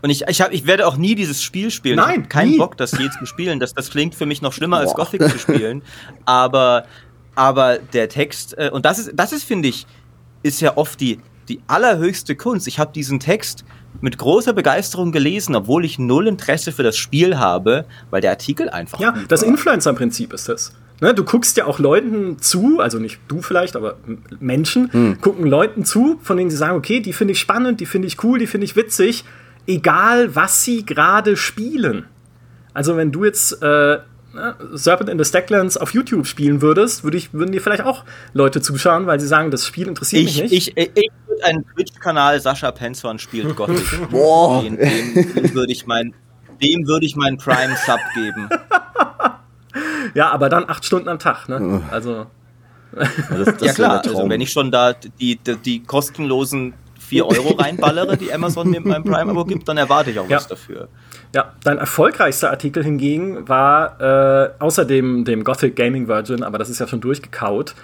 [0.00, 1.96] und ich, ich, hab, ich werde auch nie dieses Spiel spielen.
[1.96, 2.58] Nein, ich habe keinen nie.
[2.58, 3.58] Bock, das je zu spielen.
[3.58, 4.82] Das, das klingt für mich noch schlimmer Boah.
[4.82, 5.82] als Gothic zu spielen.
[6.24, 6.86] Aber,
[7.34, 9.86] aber der Text, äh, und das ist, das ist, finde ich,
[10.42, 12.68] ist ja oft die, die allerhöchste Kunst.
[12.68, 13.64] Ich habe diesen Text
[14.00, 18.68] mit großer Begeisterung gelesen, obwohl ich null Interesse für das Spiel habe, weil der Artikel
[18.70, 19.00] einfach.
[19.00, 20.72] Ja, das Influencer-Prinzip ist das.
[21.00, 23.98] Ne, du guckst ja auch Leuten zu, also nicht du vielleicht, aber
[24.40, 25.20] Menschen hm.
[25.20, 28.22] gucken Leuten zu, von denen sie sagen, okay, die finde ich spannend, die finde ich
[28.24, 29.24] cool, die finde ich witzig
[29.68, 32.06] egal was sie gerade spielen.
[32.74, 37.14] Also wenn du jetzt äh, ne, Serpent in the Stacklands auf YouTube spielen würdest, würd
[37.14, 40.50] ich, würden dir vielleicht auch Leute zuschauen, weil sie sagen, das Spiel interessiert ich, mich
[40.50, 40.68] nicht.
[40.76, 44.10] Ich, ich, würde einen Twitch-Kanal Sascha Penzorn spielt Gothic.
[44.10, 44.62] Boah.
[44.62, 46.14] Dem, dem, dem würde ich mein,
[46.62, 48.48] dem würde ich meinen Prime-Sub geben.
[50.18, 51.80] ja, aber dann acht Stunden am Tag, ne?
[51.92, 52.26] Also.
[52.90, 57.54] Das, das ja klar, also wenn ich schon da die, die, die kostenlosen 4 Euro
[57.54, 60.38] reinballere, die Amazon mir beim Prime-Abo gibt, dann erwarte ich auch ja.
[60.38, 60.88] was dafür.
[61.34, 66.68] Ja, dein erfolgreichster Artikel hingegen war äh, außer dem, dem Gothic Gaming Virgin, aber das
[66.68, 67.74] ist ja schon durchgekaut,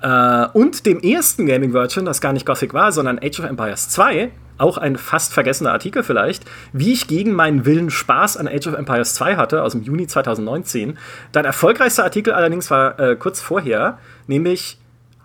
[0.00, 3.88] äh, und dem ersten Gaming Virgin, das gar nicht Gothic war, sondern Age of Empires
[3.88, 8.68] 2, auch ein fast vergessener Artikel vielleicht, wie ich gegen meinen Willen Spaß an Age
[8.68, 10.98] of Empires 2 hatte, aus dem Juni 2019.
[11.32, 14.78] Dein erfolgreichster Artikel allerdings war äh, kurz vorher, nämlich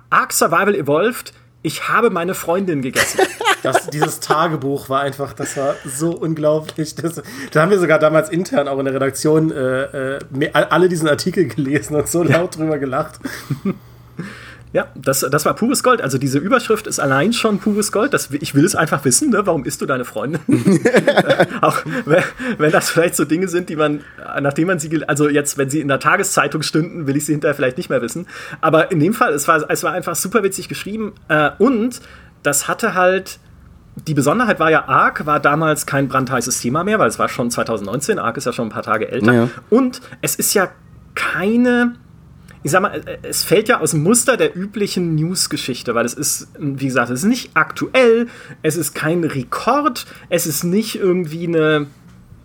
[0.09, 3.21] Ark Survival Evolved, ich habe meine Freundin gegessen.
[3.61, 6.95] Das, dieses Tagebuch war einfach, das war so unglaublich.
[6.95, 11.09] Das, da haben wir sogar damals intern auch in der Redaktion äh, äh, alle diesen
[11.09, 13.19] Artikel gelesen und so laut drüber gelacht.
[14.71, 16.01] Ja, das, das war pures Gold.
[16.01, 18.13] Also diese Überschrift ist allein schon pures Gold.
[18.13, 19.41] Das, ich will es einfach wissen, ne?
[19.45, 20.41] warum isst du deine Freundin?
[21.61, 22.23] auch wenn,
[22.59, 24.01] wenn, das vielleicht so Dinge sind, die man,
[24.41, 27.55] nachdem man sie, also jetzt, wenn sie in der Tageszeitung stünden, will ich sie hinterher
[27.55, 28.27] vielleicht nicht mehr wissen.
[28.61, 31.13] Aber in dem Fall, es war, es war einfach super witzig geschrieben.
[31.29, 31.99] Äh, und
[32.43, 33.39] das hatte halt,
[34.07, 37.49] die Besonderheit war ja, Ark war damals kein brandheißes Thema mehr, weil es war schon
[37.49, 38.19] 2019.
[38.19, 39.33] Ark ist ja schon ein paar Tage älter.
[39.33, 39.49] Ja.
[39.71, 40.69] Und es ist ja
[41.15, 41.95] keine
[42.63, 46.13] ich sag mal, äh, es fällt ja aus dem Muster der üblichen News-Geschichte, weil es
[46.13, 48.27] ist, wie gesagt, es ist nicht aktuell,
[48.61, 51.87] es ist kein Rekord, es ist nicht irgendwie eine,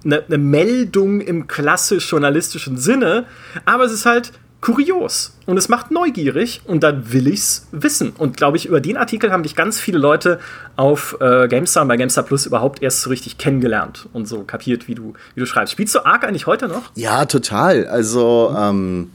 [0.04, 3.26] eine, eine Meldung im klassisch-journalistischen Sinne,
[3.64, 4.32] aber es ist halt
[4.64, 8.12] kurios und es macht neugierig und dann will ich's wissen.
[8.16, 10.40] Und glaube ich, über den Artikel haben dich ganz viele Leute
[10.76, 14.88] auf äh, GameStar und bei GameStar Plus überhaupt erst so richtig kennengelernt und so kapiert,
[14.88, 15.72] wie du, wie du schreibst.
[15.72, 16.90] Spielst du Ark eigentlich heute noch?
[16.94, 17.86] Ja, total.
[17.88, 19.10] Also, ähm,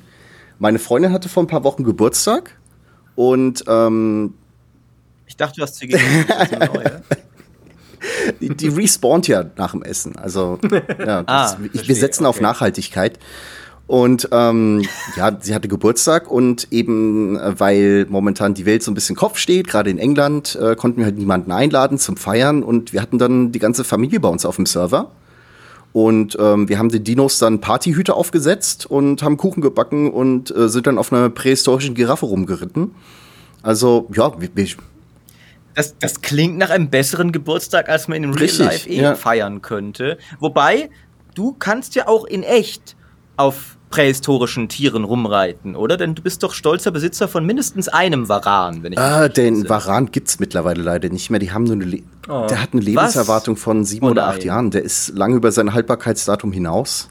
[0.60, 2.58] meine Freundin hatte vor ein paar Wochen Geburtstag
[3.16, 4.36] und ähm,
[5.26, 5.88] ich dachte, du hast sie
[8.42, 10.18] die, die respawnt ja nach dem Essen.
[10.18, 10.60] Also
[11.06, 12.30] ja, ah, ich, wir setzen okay.
[12.30, 13.20] auf Nachhaltigkeit.
[13.88, 14.84] Und ähm,
[15.16, 19.40] ja, sie hatte Geburtstag und eben, äh, weil momentan die Welt so ein bisschen Kopf
[19.40, 23.18] steht, gerade in England, äh, konnten wir halt niemanden einladen zum Feiern und wir hatten
[23.18, 25.10] dann die ganze Familie bei uns auf dem Server.
[25.92, 30.70] Und ähm, wir haben den Dinos dann Partyhüte aufgesetzt und haben Kuchen gebacken und äh,
[30.70, 32.92] sind dann auf einer prähistorischen Giraffe rumgeritten.
[33.64, 34.50] Also, ja, wir
[35.80, 39.16] das, das klingt nach einem besseren Geburtstag, als man in Real Life eh ja.
[39.16, 40.18] feiern könnte.
[40.40, 40.90] Wobei,
[41.36, 42.98] du kannst ja auch in echt
[43.38, 45.98] auf prähistorischen Tieren rumreiten, oder?
[45.98, 50.12] Denn du bist doch stolzer Besitzer von mindestens einem Varan, wenn ich Ah, den Varan
[50.12, 51.40] gibt's mittlerweile leider nicht mehr.
[51.40, 52.46] Die haben nur eine Le oh.
[52.48, 53.64] Der hat eine Lebenserwartung Was?
[53.64, 54.72] von sieben oh oder acht Jahren.
[54.72, 57.10] Der ist lange über sein Haltbarkeitsdatum hinaus.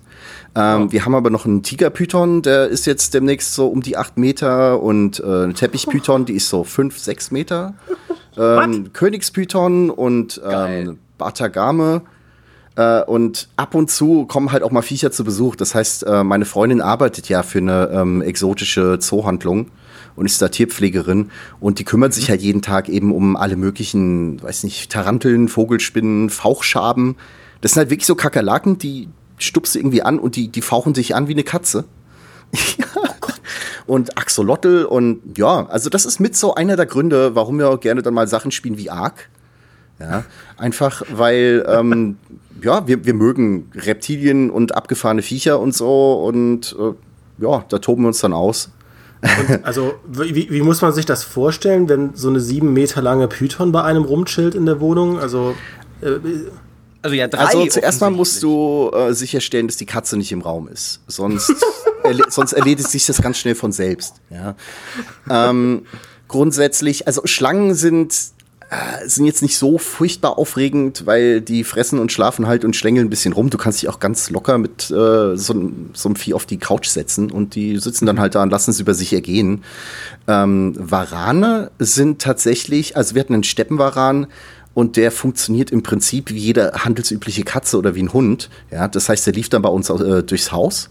[0.55, 0.93] Ähm, oh.
[0.93, 4.81] Wir haben aber noch einen Tigerpython, der ist jetzt demnächst so um die acht Meter
[4.81, 7.75] und äh, eine Teppichpython, die ist so fünf, sechs Meter.
[8.41, 12.03] Ähm, Königspython und ähm, Batagame
[12.79, 15.57] äh, und ab und zu kommen halt auch mal Viecher zu Besuch.
[15.57, 19.73] Das heißt, äh, meine Freundin arbeitet ja für eine ähm, exotische Zoohandlung
[20.15, 24.41] und ist da Tierpflegerin und die kümmert sich halt jeden Tag eben um alle möglichen,
[24.43, 27.17] weiß nicht, Taranteln, Vogelspinnen, Fauchschaben.
[27.61, 31.17] Das sind halt wirklich so Kakerlaken, die stupst irgendwie an und die, die fauchen sich
[31.17, 31.85] an wie eine Katze.
[32.95, 33.29] oh
[33.87, 38.03] und Axolotl und ja, also das ist mit so einer der Gründe, warum wir gerne
[38.03, 39.29] dann mal Sachen spielen wie Ark.
[39.99, 40.25] Ja,
[40.57, 42.19] einfach weil ähm,
[42.63, 48.03] ja, wir, wir mögen Reptilien und abgefahrene Viecher und so und äh, ja, da toben
[48.03, 48.71] wir uns dann aus.
[49.23, 53.29] Und also, wie, wie, muss man sich das vorstellen, wenn so eine sieben Meter lange
[53.29, 55.19] Python bei einem rumchillt in der Wohnung?
[55.19, 55.55] Also,
[56.01, 56.19] äh,
[57.03, 57.45] also ja, drei.
[57.45, 61.01] Also zuerst mal musst du äh, sicherstellen, dass die Katze nicht im Raum ist.
[61.07, 61.53] Sonst
[62.03, 64.17] erle sonst erledigt sich das ganz schnell von selbst.
[64.31, 64.57] Ja.
[65.31, 65.87] Ähm,
[66.27, 68.15] grundsätzlich, also Schlangen sind
[69.07, 73.11] sind jetzt nicht so furchtbar aufregend, weil die fressen und schlafen halt und schlängeln ein
[73.11, 73.49] bisschen rum.
[73.49, 76.89] Du kannst dich auch ganz locker mit äh, so, so einem Vieh auf die Couch
[76.89, 79.65] setzen und die sitzen dann halt da und lassen es über sich ergehen.
[80.27, 84.27] Ähm, Warane sind tatsächlich, also wir hatten einen Steppenwaran,
[84.75, 88.49] und der funktioniert im Prinzip wie jede handelsübliche Katze oder wie ein Hund.
[88.71, 90.89] Ja, das heißt, der lief dann bei uns äh, durchs Haus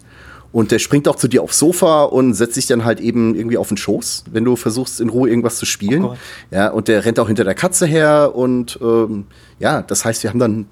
[0.51, 3.57] und der springt auch zu dir aufs Sofa und setzt sich dann halt eben irgendwie
[3.57, 6.03] auf den Schoß, wenn du versuchst, in Ruhe irgendwas zu spielen.
[6.05, 6.15] Oh
[6.51, 8.31] ja, und der rennt auch hinter der Katze her.
[8.33, 9.25] Und ähm,
[9.59, 10.65] ja, das heißt, wir haben dann,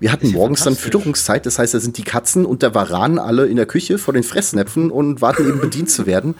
[0.00, 1.46] wir hatten morgens dann Fütterungszeit.
[1.46, 4.24] Das heißt, da sind die Katzen und der Varan alle in der Küche vor den
[4.24, 6.34] Fressnäpfen und warten eben bedient zu werden.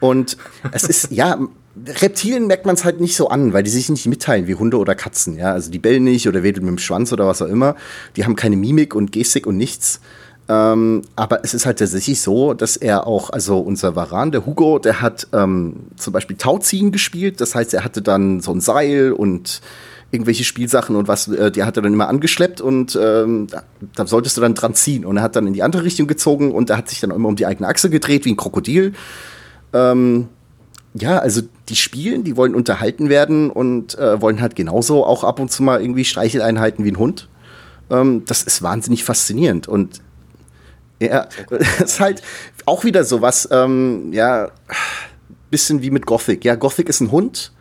[0.00, 0.36] Und
[0.72, 1.38] es ist, ja,
[1.86, 4.78] Reptilien merkt man es halt nicht so an, weil die sich nicht mitteilen wie Hunde
[4.78, 5.36] oder Katzen.
[5.36, 7.76] Ja, also die bellen nicht oder wedeln mit dem Schwanz oder was auch immer.
[8.16, 10.00] Die haben keine Mimik und Gestik und nichts.
[10.50, 14.80] Ähm, aber es ist halt tatsächlich so, dass er auch, also unser Varan, der Hugo,
[14.80, 17.40] der hat ähm, zum Beispiel Tauziehen gespielt.
[17.40, 19.60] Das heißt, er hatte dann so ein Seil und
[20.10, 23.62] irgendwelche Spielsachen und was, äh, die hat er dann immer angeschleppt und ähm, da,
[23.94, 25.04] da, solltest du dann dran ziehen.
[25.04, 27.28] Und er hat dann in die andere Richtung gezogen und er hat sich dann immer
[27.28, 28.94] um die eigene Achse gedreht, wie ein Krokodil.
[29.72, 30.26] Ähm,
[30.94, 35.38] ja, also die spielen, die wollen unterhalten werden und äh, wollen halt genauso auch ab
[35.38, 37.28] und zu mal irgendwie Streicheleinheiten wie ein Hund.
[37.88, 40.00] Ähm, das ist wahnsinnig faszinierend und
[41.00, 42.22] ja, das ist halt
[42.66, 44.50] auch wieder so was, ähm, ja,
[45.50, 46.44] bisschen wie mit Gothic.
[46.44, 47.52] Ja, Gothic ist ein Hund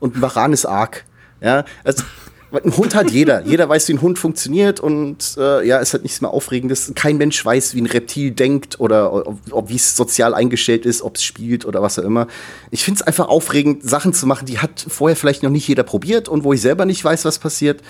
[0.00, 1.04] und ein Varan ist arg.
[1.40, 2.04] Ja, also,
[2.52, 3.44] ein Hund hat jeder.
[3.44, 6.92] Jeder weiß, wie ein Hund funktioniert und äh, ja, es hat nichts mehr Aufregendes.
[6.94, 11.02] Kein Mensch weiß, wie ein Reptil denkt oder ob, ob wie es sozial eingestellt ist,
[11.02, 12.28] ob es spielt oder was auch immer.
[12.70, 15.82] Ich finde es einfach aufregend, Sachen zu machen, die hat vorher vielleicht noch nicht jeder
[15.82, 17.82] probiert und wo ich selber nicht weiß, was passiert.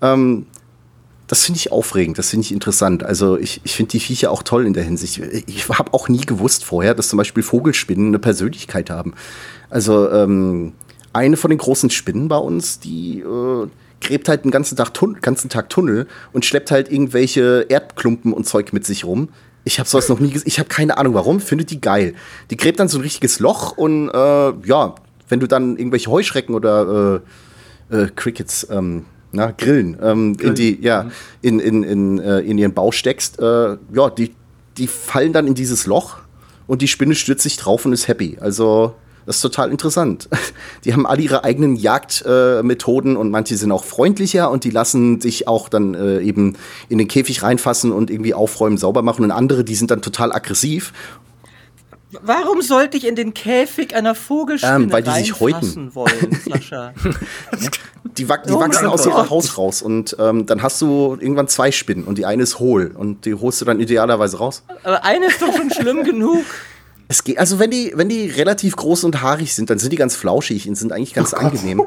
[0.00, 0.46] Ähm,
[1.26, 3.02] das finde ich aufregend, das finde ich interessant.
[3.02, 5.18] Also ich, ich finde die Viecher auch toll in der Hinsicht.
[5.46, 9.14] Ich habe auch nie gewusst vorher, dass zum Beispiel Vogelspinnen eine Persönlichkeit haben.
[9.68, 10.72] Also ähm,
[11.12, 13.66] eine von den großen Spinnen bei uns, die äh,
[14.00, 18.72] gräbt halt den ganzen Tag, ganzen Tag Tunnel und schleppt halt irgendwelche Erdklumpen und Zeug
[18.72, 19.30] mit sich rum.
[19.64, 20.46] Ich habe sowas noch nie gesehen.
[20.46, 21.40] Ich habe keine Ahnung warum.
[21.40, 22.14] Findet die geil.
[22.50, 24.94] Die gräbt dann so ein richtiges Loch und äh, ja,
[25.28, 27.20] wenn du dann irgendwelche Heuschrecken oder
[27.90, 30.50] äh, äh, Crickets ähm, na, Grillen, ähm, Grillen.
[30.50, 31.10] in die, ja, mhm.
[31.42, 34.34] in, in, in, äh, in ihren Bauch steckst, äh, ja, die,
[34.76, 36.16] die fallen dann in dieses Loch
[36.66, 38.38] und die Spinne stürzt sich drauf und ist happy.
[38.40, 38.94] Also,
[39.24, 40.28] das ist total interessant.
[40.84, 45.20] Die haben alle ihre eigenen Jagdmethoden äh, und manche sind auch freundlicher und die lassen
[45.20, 46.56] sich auch dann äh, eben
[46.88, 49.24] in den Käfig reinfassen und irgendwie aufräumen, sauber machen.
[49.24, 50.92] Und andere, die sind dann total aggressiv
[52.22, 55.94] Warum sollte ich in den Käfig einer Vogelspinne ähm, weil die sich häuten.
[55.94, 56.94] wollen, Sascha?
[58.18, 61.48] die, wa die oh wachsen aus ihrem Haus raus und ähm, dann hast du irgendwann
[61.48, 64.62] zwei Spinnen und die eine ist hohl und die holst du dann idealerweise raus.
[64.82, 66.44] Aber eine ist doch schon schlimm genug.
[67.08, 69.96] Es geht, also wenn die, wenn die relativ groß und haarig sind, dann sind die
[69.96, 71.82] ganz flauschig und sind eigentlich ganz oh angenehm.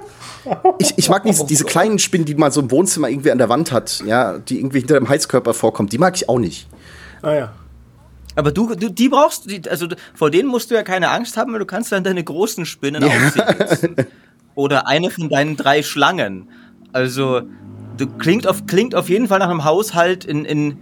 [0.77, 3.49] Ich, ich mag diese, diese kleinen Spinnen, die man so im Wohnzimmer irgendwie an der
[3.49, 6.69] Wand hat, ja, die irgendwie hinter dem Heizkörper vorkommt, die mag ich auch nicht.
[7.21, 7.53] Ah ja.
[8.35, 11.51] Aber du, du die brauchst, die, also vor denen musst du ja keine Angst haben,
[11.51, 13.09] weil du kannst dann deine großen Spinnen ja.
[13.09, 13.95] aufziehen.
[14.59, 16.49] Oder eine von deinen drei Schlangen.
[16.91, 17.43] Also,
[17.95, 20.77] du klingt auf, klingt auf jeden Fall nach einem Haushalt, in, in,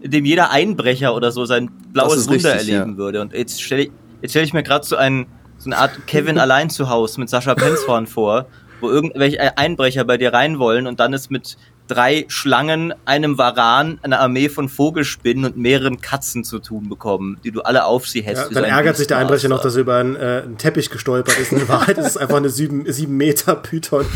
[0.00, 2.96] in dem jeder Einbrecher oder so sein blaues Wunder erleben ja.
[2.96, 3.20] würde.
[3.20, 3.90] Und jetzt stelle ich,
[4.22, 7.54] jetzt stell ich mir gerade so, so eine Art Kevin allein zu Hause mit Sascha
[7.54, 8.46] Penzhorn vor,
[8.80, 11.58] wo irgendwelche Einbrecher bei dir rein wollen und dann ist mit
[11.90, 17.50] drei Schlangen, einem Varan, einer Armee von Vogelspinnen und mehreren Katzen zu tun bekommen, die
[17.50, 18.52] du alle auf sie hättest.
[18.52, 21.38] Ja, dann ärgert sich der Einbrecher noch, dass er über einen, äh, einen Teppich gestolpert
[21.38, 21.52] ist.
[21.52, 24.06] In Wahrheit ist es einfach eine sieben, sieben Meter Python,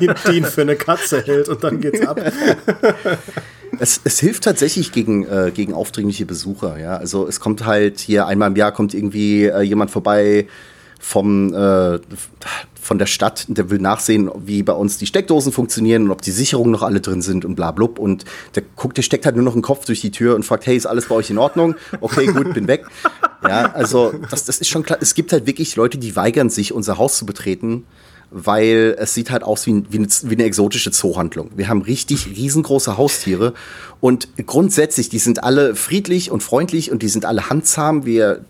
[0.00, 2.20] die, die ihn für eine Katze hält und dann geht's ab.
[3.80, 6.96] Es, es, hilft tatsächlich gegen, äh, gegen aufdringliche Besucher, ja.
[6.96, 10.48] Also es kommt halt hier einmal im Jahr kommt irgendwie äh, jemand vorbei
[10.98, 12.00] vom äh,
[12.88, 16.30] von der Stadt, der will nachsehen, wie bei uns die Steckdosen funktionieren und ob die
[16.30, 17.98] Sicherungen noch alle drin sind und bla blub.
[17.98, 18.24] Und
[18.54, 20.74] der guckt, der steckt halt nur noch einen Kopf durch die Tür und fragt, hey,
[20.74, 21.74] ist alles bei euch in Ordnung?
[22.00, 22.86] Okay, gut, bin weg.
[23.42, 24.98] Ja, also das, das ist schon klar.
[25.02, 27.84] Es gibt halt wirklich Leute, die weigern sich, unser Haus zu betreten,
[28.30, 31.50] weil es sieht halt aus wie, wie, eine, wie eine exotische Zoohandlung.
[31.56, 33.52] Wir haben richtig riesengroße Haustiere
[34.00, 38.06] und grundsätzlich, die sind alle friedlich und freundlich und die sind alle handzahm.
[38.06, 38.44] Wir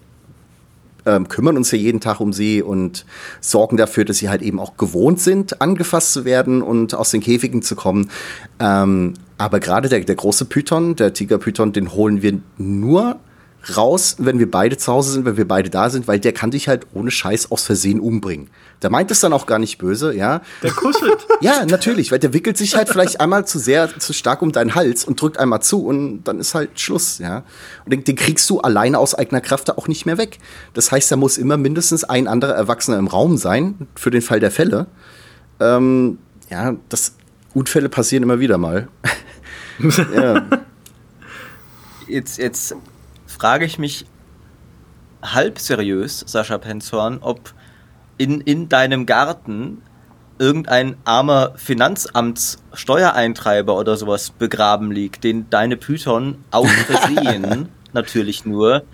[1.06, 3.06] ähm, kümmern uns ja jeden Tag um sie und
[3.40, 7.20] sorgen dafür, dass sie halt eben auch gewohnt sind, angefasst zu werden und aus den
[7.20, 8.11] Käfigen zu kommen.
[8.61, 13.18] Ähm, aber gerade der, der große Python, der Tigerpython, den holen wir nur
[13.76, 16.50] raus, wenn wir beide zu Hause sind, wenn wir beide da sind, weil der kann
[16.50, 18.48] dich halt ohne Scheiß aus Versehen umbringen.
[18.83, 20.41] Der meint es dann auch gar nicht böse, ja.
[20.62, 21.27] Der kuschelt.
[21.41, 24.75] Ja, natürlich, weil der wickelt sich halt vielleicht einmal zu sehr, zu stark um deinen
[24.75, 27.45] Hals und drückt einmal zu und dann ist halt Schluss, ja.
[27.85, 30.38] Und den, den kriegst du alleine aus eigener Kraft da auch nicht mehr weg.
[30.75, 34.41] Das heißt, da muss immer mindestens ein anderer Erwachsener im Raum sein, für den Fall
[34.41, 34.87] der Fälle.
[35.61, 36.19] Ähm,
[36.51, 37.14] ja, das
[37.55, 38.88] Unfälle passieren immer wieder mal.
[40.14, 40.45] ja.
[42.09, 42.75] Jetzt, jetzt
[43.27, 44.07] frage ich mich
[45.23, 47.55] halb seriös, Sascha Penzorn, ob
[48.18, 49.81] in, in deinem Garten
[50.38, 58.85] irgendein armer Finanzamtssteuereintreiber oder sowas begraben liegt, den deine Python aus Versehen natürlich nur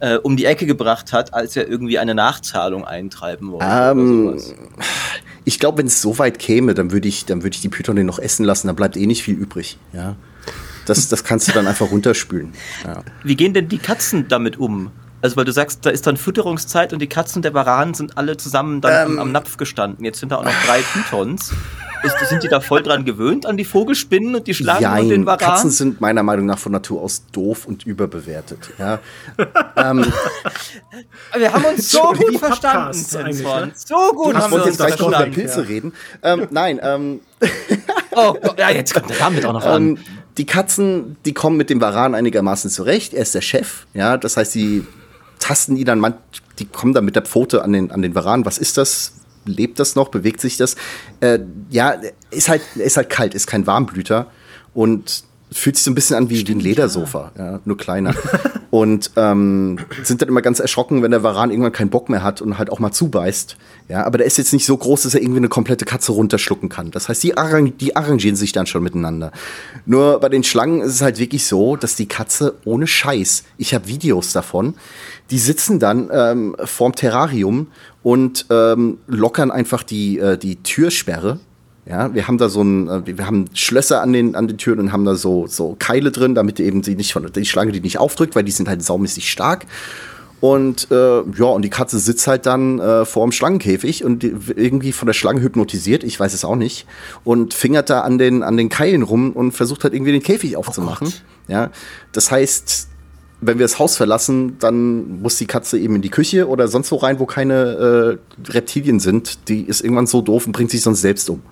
[0.00, 3.92] äh, um die Ecke gebracht hat, als er irgendwie eine Nachzahlung eintreiben wollte.
[3.92, 4.40] Um, ähm,
[5.44, 7.96] ich glaube, wenn es so weit käme, dann würde ich, dann würde ich die Python
[7.96, 9.78] den noch essen lassen, da bleibt eh nicht viel übrig.
[9.92, 10.16] Ja.
[10.86, 12.52] Das, das kannst du dann einfach runterspülen.
[12.84, 13.02] Ja.
[13.22, 14.90] Wie gehen denn die Katzen damit um?
[15.22, 18.36] Also, weil du sagst, da ist dann Fütterungszeit und die Katzen der Varanen sind alle
[18.36, 20.04] zusammen dann ähm, am, am, Napf gestanden.
[20.04, 21.52] Jetzt sind da auch noch drei Pythons.
[22.02, 25.08] Ist, sind die da voll dran gewöhnt an die Vogelspinnen und die Schlangen Jein, und
[25.10, 25.38] den Varan?
[25.38, 28.70] Katzen sind meiner Meinung nach von Natur aus doof und überbewertet.
[28.78, 28.98] Ja.
[29.76, 30.12] ähm,
[31.36, 33.72] wir haben uns so gut verstanden, ne?
[33.76, 35.66] So gut haben wir uns jetzt gleich noch über Pilze ja.
[35.68, 35.92] reden.
[36.24, 37.20] Ähm, nein, ähm,
[38.10, 39.90] oh, ja, jetzt kommt der damit auch noch an.
[39.90, 39.98] Ähm,
[40.38, 43.14] die Katzen, die kommen mit dem Varan einigermaßen zurecht.
[43.14, 44.84] Er ist der Chef, ja, das heißt, sie
[45.42, 46.14] tasten ihn dann, man,
[46.58, 48.44] die kommen dann mit der Pfote an den, an den Varan.
[48.44, 49.14] Was ist das?
[49.44, 50.08] Lebt das noch?
[50.08, 50.76] Bewegt sich das?
[51.20, 51.96] Äh, ja,
[52.30, 54.28] ist halt, ist halt kalt, ist kein Warmblüter
[54.72, 57.52] und fühlt sich so ein bisschen an wie, Stimmt, wie ein Ledersofa, ja.
[57.52, 58.14] ja nur kleiner.
[58.70, 62.40] und ähm, sind dann immer ganz erschrocken, wenn der Varan irgendwann keinen Bock mehr hat
[62.40, 63.56] und halt auch mal zubeißt.
[63.88, 66.68] Ja, aber der ist jetzt nicht so groß, dass er irgendwie eine komplette Katze runterschlucken
[66.68, 66.90] kann.
[66.90, 69.32] Das heißt, die, arrang die arrangieren sich dann schon miteinander.
[69.84, 73.74] Nur bei den Schlangen ist es halt wirklich so, dass die Katze ohne Scheiß, ich
[73.74, 74.74] habe Videos davon,
[75.30, 77.68] die sitzen dann ähm, vorm Terrarium
[78.02, 81.40] und ähm, lockern einfach die, äh, die Türsperre
[81.84, 84.78] ja, wir haben da so ein, äh, wir haben Schlösser an den, an den Türen
[84.78, 87.80] und haben da so, so Keile drin, damit eben sie nicht von, die Schlange die
[87.80, 89.66] nicht aufdrückt, weil die sind halt saumäßig stark.
[90.40, 94.34] Und äh, ja, und die Katze sitzt halt dann äh, vor dem Schlangenkäfig und die,
[94.56, 96.86] irgendwie von der Schlange hypnotisiert, ich weiß es auch nicht,
[97.22, 100.56] und fingert da an den, an den Keilen rum und versucht halt irgendwie den Käfig
[100.56, 101.08] aufzumachen.
[101.08, 101.70] Oh ja,
[102.10, 102.88] das heißt,
[103.42, 106.92] wenn wir das Haus verlassen, dann muss die Katze eben in die Küche oder sonst
[106.92, 109.48] wo rein, wo keine äh, Reptilien sind.
[109.48, 111.42] Die ist irgendwann so doof und bringt sich sonst selbst um.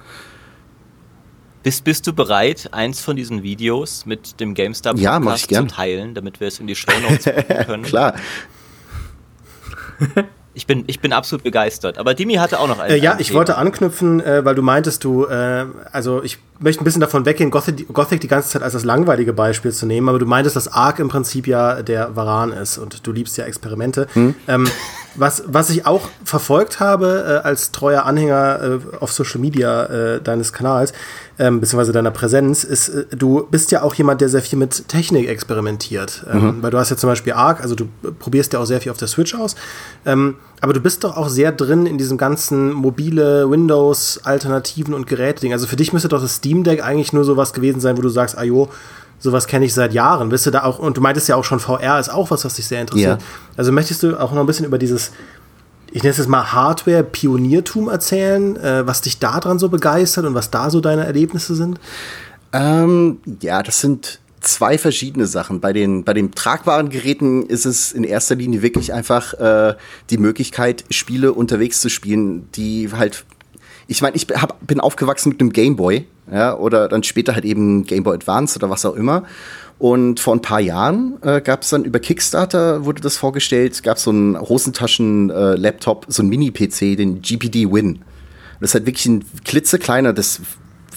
[1.65, 6.15] Bist, bist du bereit, eins von diesen Videos mit dem GameStar Podcast ja, zu teilen,
[6.15, 7.25] damit wir es in die Show Notes
[7.67, 7.83] können?
[7.83, 8.15] Klar.
[10.53, 11.99] Ich bin, ich bin absolut begeistert.
[11.99, 12.95] Aber Dimi hatte auch noch einen.
[12.95, 13.39] Äh, ja, ich Thema.
[13.39, 17.51] wollte anknüpfen, äh, weil du meintest, du, äh, also ich möchte ein bisschen davon weggehen,
[17.51, 20.67] Gothic, Gothic die ganze Zeit als das langweilige Beispiel zu nehmen, aber du meintest, dass
[20.73, 24.09] Ark im Prinzip ja der Varan ist und du liebst ja Experimente.
[24.15, 24.35] Hm.
[24.49, 24.69] Ähm,
[25.21, 30.21] was, was ich auch verfolgt habe äh, als treuer Anhänger äh, auf Social Media äh,
[30.23, 30.95] deines Kanals,
[31.39, 34.89] ähm, beziehungsweise deiner Präsenz, ist, äh, du bist ja auch jemand, der sehr viel mit
[34.89, 36.25] Technik experimentiert.
[36.33, 36.63] Ähm, mhm.
[36.63, 37.87] Weil du hast ja zum Beispiel Arc, also du
[38.19, 39.57] probierst ja auch sehr viel auf der Switch aus.
[40.07, 45.53] Ähm, aber du bist doch auch sehr drin in diesem ganzen mobile Windows-Alternativen und Geräte-Ding.
[45.53, 48.09] Also für dich müsste doch das Steam Deck eigentlich nur sowas gewesen sein, wo du
[48.09, 48.71] sagst, ah jo,
[49.21, 50.29] sowas kenne ich seit Jahren.
[50.29, 52.55] Bist du da auch, und du meintest ja auch schon, VR ist auch was, was
[52.55, 53.21] dich sehr interessiert.
[53.21, 53.27] Ja.
[53.57, 55.13] Also möchtest du auch noch ein bisschen über dieses
[55.93, 60.51] ich nenne es jetzt mal Hardware-Pioniertum erzählen, äh, was dich daran so begeistert und was
[60.51, 61.81] da so deine Erlebnisse sind?
[62.53, 65.61] Ähm, ja, das sind zwei verschiedene Sachen.
[65.61, 69.75] Bei den, bei den tragbaren Geräten ist es in erster Linie wirklich einfach äh,
[70.11, 73.25] die Möglichkeit, Spiele unterwegs zu spielen, die halt.
[73.91, 77.83] Ich meine, ich hab, bin aufgewachsen mit einem Gameboy, ja, oder dann später halt eben
[77.83, 79.25] Game Boy Advance oder was auch immer.
[79.81, 83.97] Und vor ein paar Jahren äh, gab es dann über Kickstarter, wurde das vorgestellt, gab
[83.97, 88.01] es so einen Hosentaschen-Laptop, äh, so ein Mini-PC, den GPD Win.
[88.61, 90.41] Das ist halt wirklich ein klitzekleiner, das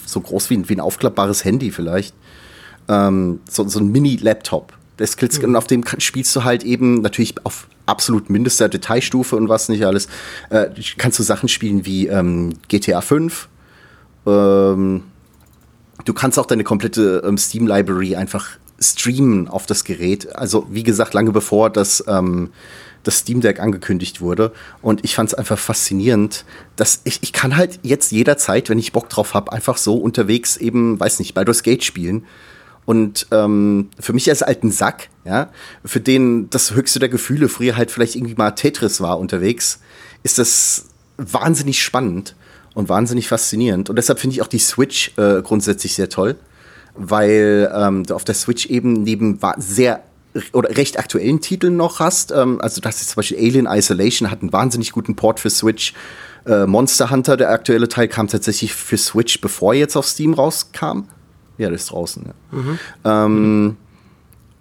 [0.06, 2.14] so groß wie ein, wie ein aufklappbares Handy vielleicht.
[2.88, 4.74] Ähm, so, so ein Mini-Laptop.
[4.98, 5.46] Das mhm.
[5.46, 9.86] Und auf dem spielst du halt eben natürlich auf absolut mindester Detailstufe und was nicht
[9.86, 10.08] alles.
[10.50, 10.68] Äh,
[10.98, 13.50] kannst du Sachen spielen wie ähm, GTA 5.
[14.26, 15.04] Ähm,
[16.06, 20.36] du kannst auch deine komplette ähm, Steam-Library einfach streamen auf das Gerät.
[20.36, 22.52] Also wie gesagt, lange bevor das, ähm,
[23.04, 24.52] das Steam Deck angekündigt wurde.
[24.82, 28.94] Und ich fand es einfach faszinierend, dass ich, ich kann halt jetzt jederzeit, wenn ich
[28.94, 32.26] Bock drauf habe, einfach so unterwegs eben, weiß nicht, Baldur's Gate spielen.
[32.86, 35.50] Und ähm, für mich als alten Sack, ja,
[35.86, 39.80] für den das höchste der Gefühle früher halt vielleicht irgendwie mal Tetris war unterwegs,
[40.24, 42.36] ist das wahnsinnig spannend
[42.74, 43.90] und wahnsinnig faszinierend.
[43.90, 46.36] Und deshalb finde ich auch die Switch äh, grundsätzlich sehr toll
[46.96, 50.04] weil ähm, du auf der Switch eben neben sehr
[50.52, 52.32] oder recht aktuellen Titeln noch hast.
[52.32, 55.94] Ähm, also das ist zum Beispiel Alien Isolation hat einen wahnsinnig guten Port für Switch.
[56.46, 60.34] Äh, Monster Hunter, der aktuelle Teil, kam tatsächlich für Switch, bevor er jetzt auf Steam
[60.34, 61.04] rauskam.
[61.58, 62.24] Ja, das ist draußen.
[62.26, 62.58] Ja.
[62.58, 62.80] Mhm.
[63.06, 63.78] Ähm,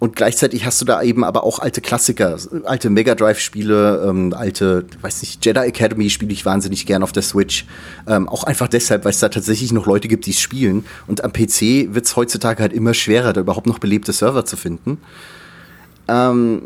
[0.03, 4.85] und gleichzeitig hast du da eben aber auch alte Klassiker, alte Mega Drive-Spiele, ähm, alte,
[4.99, 7.65] weiß nicht, Jedi Academy spiele ich wahnsinnig gern auf der Switch.
[8.05, 10.83] Ähm, auch einfach deshalb, weil es da tatsächlich noch Leute gibt, die es spielen.
[11.07, 14.57] Und am PC wird es heutzutage halt immer schwerer, da überhaupt noch belebte Server zu
[14.57, 14.97] finden.
[16.09, 16.63] Ähm,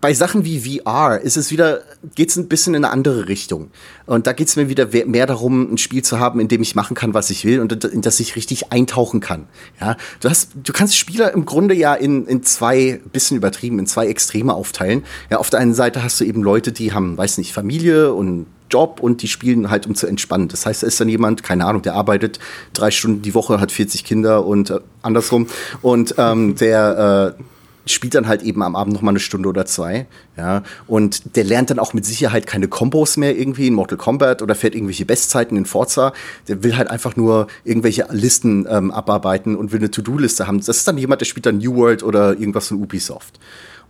[0.00, 1.80] bei Sachen wie VR ist es wieder,
[2.14, 3.70] geht es ein bisschen in eine andere Richtung.
[4.04, 6.74] Und da geht es mir wieder mehr darum, ein Spiel zu haben, in dem ich
[6.74, 9.46] machen kann, was ich will und in das ich richtig eintauchen kann.
[9.80, 13.86] Ja, du hast, du kannst Spieler im Grunde ja in, in zwei, bisschen übertrieben, in
[13.86, 15.04] zwei Extreme aufteilen.
[15.30, 18.46] Ja, auf der einen Seite hast du eben Leute, die haben, weiß nicht, Familie und
[18.70, 20.48] Job und die spielen halt, um zu entspannen.
[20.48, 22.40] Das heißt, da ist dann jemand, keine Ahnung, der arbeitet
[22.72, 25.46] drei Stunden die Woche, hat 40 Kinder und äh, andersrum
[25.82, 27.42] und ähm, der äh,
[27.86, 30.06] spielt dann halt eben am Abend noch mal eine Stunde oder zwei,
[30.36, 34.42] ja, und der lernt dann auch mit Sicherheit keine Kombos mehr irgendwie in Mortal Kombat
[34.42, 36.12] oder fährt irgendwelche Bestzeiten in Forza.
[36.48, 40.58] Der will halt einfach nur irgendwelche Listen ähm, abarbeiten und will eine To-Do-Liste haben.
[40.58, 43.38] Das ist dann jemand, der spielt dann New World oder irgendwas von Ubisoft.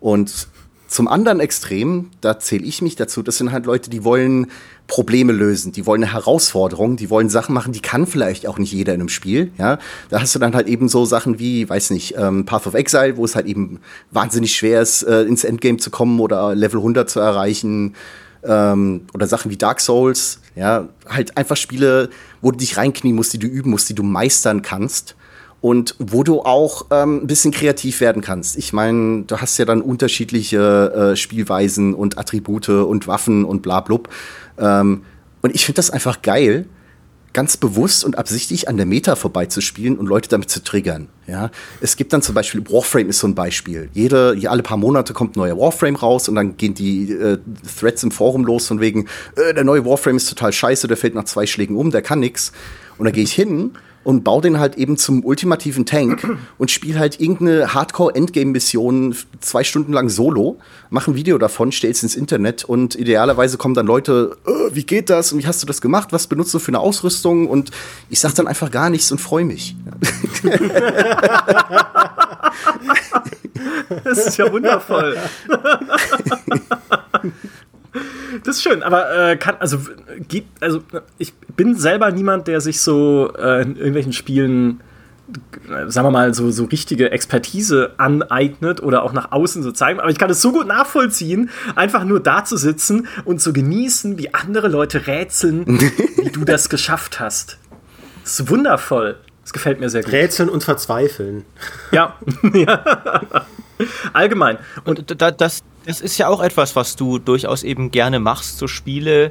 [0.01, 0.49] Und
[0.89, 4.47] zum anderen Extrem, da zähle ich mich dazu, das sind halt Leute, die wollen
[4.87, 8.73] Probleme lösen, die wollen eine Herausforderung, die wollen Sachen machen, die kann vielleicht auch nicht
[8.73, 9.51] jeder in einem Spiel.
[9.59, 9.79] Ja,
[10.11, 13.17] da hast du dann halt eben so Sachen wie, weiß nicht, ähm, Path of Exile,
[13.17, 13.81] wo es halt eben
[14.13, 17.95] wahnsinnig schwer ist, äh, ins Endgame zu kommen oder Level 100 zu erreichen.
[18.45, 22.11] Ähm, oder Sachen wie Dark Souls, ja, halt einfach Spiele,
[22.41, 25.17] wo du dich reinknien musst, die du üben musst, die du meistern kannst
[25.67, 28.57] und wo du auch ähm, ein bisschen kreativ werden kannst.
[28.57, 33.81] Ich meine, du hast ja dann unterschiedliche äh, Spielweisen und Attribute und Waffen und bla
[33.81, 34.09] blub.
[34.59, 35.03] Ähm,
[35.43, 36.67] und ich finde das einfach geil,
[37.33, 41.09] ganz bewusst und absichtlich an der Meta vorbeizuspielen und Leute damit zu triggern.
[41.27, 41.51] Ja,
[41.81, 43.91] es gibt dann zum Beispiel Warframe ist so ein Beispiel.
[43.93, 47.39] Jede, alle paar Monate kommt ein neuer Warframe raus und dann gehen die äh,
[47.81, 51.17] Threads im Forum los von wegen, äh, der neue Warframe ist total scheiße, der fällt
[51.17, 52.53] nach zwei Schlägen um, der kann nix.
[52.99, 53.73] Und dann gehe ich hin
[54.07, 56.25] und baue den halt eben zum ultimativen Tank
[56.59, 62.15] und spiele halt irgendeine Hardcore-Endgame-Mission zwei Stunden lang solo, mache ein Video davon, stell's ins
[62.15, 65.81] Internet und idealerweise kommen dann Leute, äh, wie geht das und wie hast du das
[65.81, 67.73] gemacht, was benutzt du für eine Ausrüstung und
[68.09, 69.75] ich sag dann einfach gar nichts und freue mich.
[74.05, 75.19] das ist ja wundervoll.
[78.45, 79.79] Das ist schön, aber äh, kann, also,
[80.29, 80.83] gibt, also
[81.19, 84.81] ich bin selber niemand, der sich so äh, in irgendwelchen Spielen,
[85.69, 90.01] äh, sagen wir mal, so, so richtige Expertise aneignet oder auch nach außen so zeigen.
[90.01, 94.19] Aber ich kann es so gut nachvollziehen, einfach nur da zu sitzen und zu genießen,
[94.19, 95.65] wie andere Leute rätseln,
[96.23, 97.59] wie du das geschafft hast.
[98.23, 99.17] Das ist wundervoll.
[99.43, 100.13] Das gefällt mir sehr gut.
[100.13, 101.45] Rätseln und verzweifeln.
[101.93, 102.17] Ja.
[102.53, 103.47] ja.
[104.13, 104.59] Allgemein.
[104.85, 108.59] Und, und da, das, das ist ja auch etwas, was du durchaus eben gerne machst,
[108.59, 109.31] so Spiele,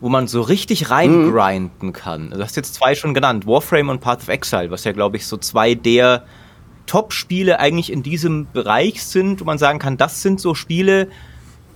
[0.00, 1.92] wo man so richtig reingrinden mhm.
[1.92, 2.30] kann.
[2.30, 5.26] Du hast jetzt zwei schon genannt, Warframe und Path of Exile, was ja, glaube ich,
[5.26, 6.24] so zwei der
[6.86, 11.08] Top-Spiele eigentlich in diesem Bereich sind, wo man sagen kann, das sind so Spiele,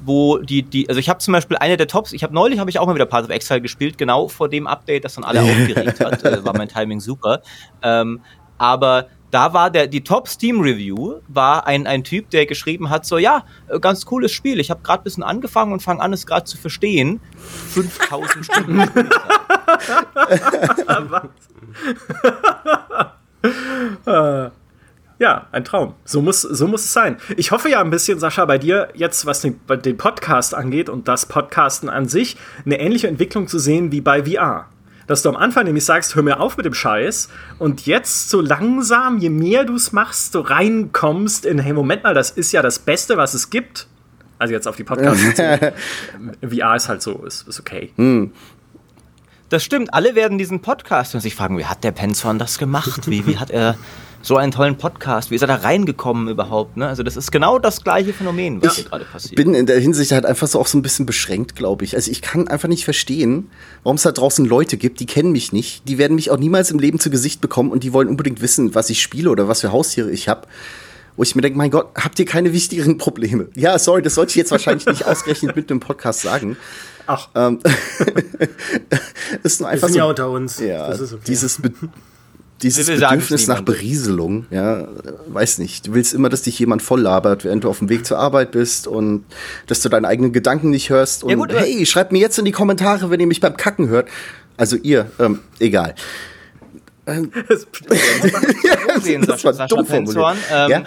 [0.04, 2.70] wo die, die, also ich habe zum Beispiel eine der Tops, ich habe neulich habe
[2.70, 5.42] ich auch mal wieder Path of Exile gespielt, genau vor dem Update, das dann alle
[5.42, 7.42] aufgeregt hat, äh, war mein Timing super.
[7.82, 8.20] Ähm,
[8.56, 13.06] aber da war der, die Top Steam Review war ein, ein Typ, der geschrieben hat,
[13.06, 14.60] so, ja, äh, ganz cooles Spiel.
[14.60, 17.18] Ich habe gerade ein bisschen angefangen und fange an, es gerade zu verstehen.
[17.70, 18.82] 5000 Stunden.
[25.18, 25.94] ja, ein Traum.
[26.04, 27.16] So muss, so muss es sein.
[27.38, 31.08] Ich hoffe ja ein bisschen, Sascha, bei dir jetzt, was den, den Podcast angeht und
[31.08, 34.66] das Podcasten an sich, eine ähnliche Entwicklung zu sehen wie bei VR
[35.06, 37.28] dass du am Anfang nämlich sagst, hör mir auf mit dem Scheiß
[37.58, 42.14] und jetzt so langsam, je mehr du es machst, so reinkommst in, hey, Moment mal,
[42.14, 43.88] das ist ja das Beste, was es gibt.
[44.38, 45.22] Also jetzt auf die Podcasts.
[46.42, 47.92] VR ist halt so, ist, ist okay.
[47.96, 48.32] Hm.
[49.48, 53.10] Das stimmt, alle werden diesen Podcast und sich fragen, wie hat der Penzorn das gemacht?
[53.10, 53.76] Wie, wie hat er
[54.22, 55.30] so einen tollen Podcast.
[55.30, 56.76] Wie ist er da reingekommen überhaupt?
[56.76, 56.86] Ne?
[56.86, 59.32] Also das ist genau das gleiche Phänomen, was hier gerade passiert.
[59.32, 61.96] Ich bin in der Hinsicht halt einfach so auch so ein bisschen beschränkt, glaube ich.
[61.96, 63.50] Also ich kann einfach nicht verstehen,
[63.82, 66.70] warum es da draußen Leute gibt, die kennen mich nicht, die werden mich auch niemals
[66.70, 69.60] im Leben zu Gesicht bekommen und die wollen unbedingt wissen, was ich spiele oder was
[69.60, 70.46] für Haustiere ich habe.
[71.16, 73.48] Wo ich mir denke, mein Gott, habt ihr keine wichtigeren Probleme?
[73.54, 76.56] Ja, sorry, das sollte ich jetzt wahrscheinlich nicht ausgerechnet mit einem Podcast sagen.
[77.06, 77.28] Ach.
[77.34, 77.58] Ähm,
[79.42, 80.58] ist nur einfach Wir sind so, ja unter uns.
[80.58, 81.18] Ja, okay.
[81.26, 81.60] dieses
[82.62, 84.86] dieses Bedürfnis nach Berieselung, ja,
[85.26, 85.88] weiß nicht.
[85.88, 88.52] Du willst immer, dass dich jemand voll labert, während du auf dem Weg zur Arbeit
[88.52, 89.24] bist und
[89.66, 91.24] dass du deine eigenen Gedanken nicht hörst.
[91.24, 93.88] Und ja, gut, hey, schreibt mir jetzt in die Kommentare, wenn ihr mich beim Kacken
[93.88, 94.08] hört.
[94.56, 95.94] Also ihr, ähm, egal.
[97.04, 97.16] das,
[99.26, 100.36] das, das war dumm formuliert.
[100.52, 100.84] Ähm, ja?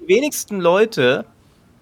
[0.00, 1.24] die wenigsten Leute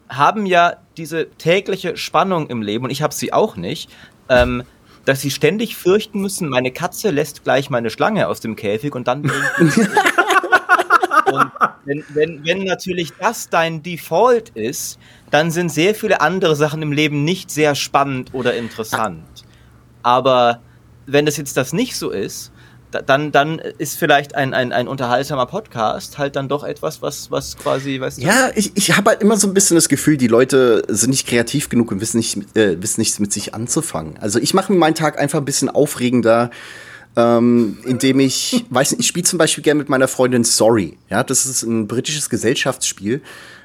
[0.09, 3.91] haben ja diese tägliche Spannung im Leben, und ich habe sie auch nicht,
[4.29, 4.63] ähm,
[5.05, 9.07] dass sie ständig fürchten müssen, meine Katze lässt gleich meine Schlange aus dem Käfig und
[9.09, 9.23] dann.
[11.27, 11.51] und
[11.85, 14.99] wenn, wenn, wenn natürlich das dein Default ist,
[15.31, 19.45] dann sind sehr viele andere Sachen im Leben nicht sehr spannend oder interessant.
[20.03, 20.61] Aber
[21.07, 22.53] wenn das jetzt das nicht so ist,
[23.03, 27.57] dann, dann ist vielleicht ein, ein, ein unterhaltsamer Podcast halt dann doch etwas, was, was
[27.57, 28.23] quasi, weißt du.
[28.23, 31.27] Ja, ich, ich habe halt immer so ein bisschen das Gefühl, die Leute sind nicht
[31.27, 34.17] kreativ genug und wissen nicht, äh, wissen nichts mit sich anzufangen.
[34.19, 36.51] Also ich mache mir meinen Tag einfach ein bisschen aufregender,
[37.17, 40.97] ähm, indem ich, weiß nicht, ich spiele zum Beispiel gerne mit meiner Freundin Sorry.
[41.11, 43.23] Ja, das ist ein britisches Gesellschaftsspiel.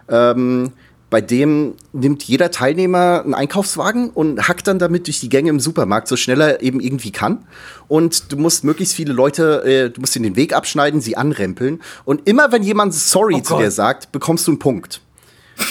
[0.10, 0.72] Ähm,
[1.10, 5.60] bei dem nimmt jeder Teilnehmer einen Einkaufswagen und hackt dann damit durch die Gänge im
[5.60, 7.47] Supermarkt, so schnell er eben irgendwie kann.
[7.88, 11.82] Und du musst möglichst viele Leute, äh, du musst ihnen den Weg abschneiden, sie anrempeln.
[12.05, 15.01] Und immer wenn jemand sorry oh zu dir sagt, bekommst du einen Punkt.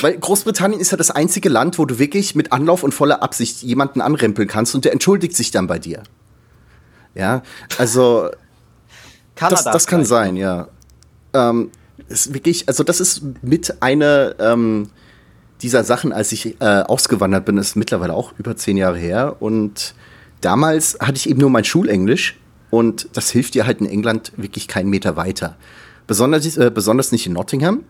[0.01, 3.62] Weil Großbritannien ist ja das einzige Land, wo du wirklich mit Anlauf und voller Absicht
[3.62, 6.03] jemanden anrempeln kannst und der entschuldigt sich dann bei dir.
[7.14, 7.43] Ja,
[7.78, 8.28] also
[9.36, 10.68] das, das kann sein, ja.
[11.32, 11.70] Ähm,
[12.09, 14.91] ist wirklich, also das ist mit einer ähm,
[15.63, 19.37] dieser Sachen, als ich äh, ausgewandert bin, ist mittlerweile auch über zehn Jahre her.
[19.41, 19.95] Und
[20.41, 22.39] damals hatte ich eben nur mein Schulenglisch
[22.71, 25.57] und das hilft dir halt in England wirklich keinen Meter weiter.
[26.07, 27.85] Besonders, äh, besonders nicht in Nottingham,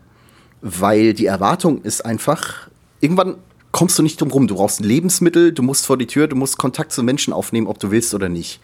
[0.61, 2.69] weil die Erwartung ist einfach,
[3.01, 3.35] irgendwann
[3.71, 4.47] kommst du nicht drum rum.
[4.47, 7.79] Du brauchst Lebensmittel, du musst vor die Tür, du musst Kontakt zu Menschen aufnehmen, ob
[7.79, 8.59] du willst oder nicht.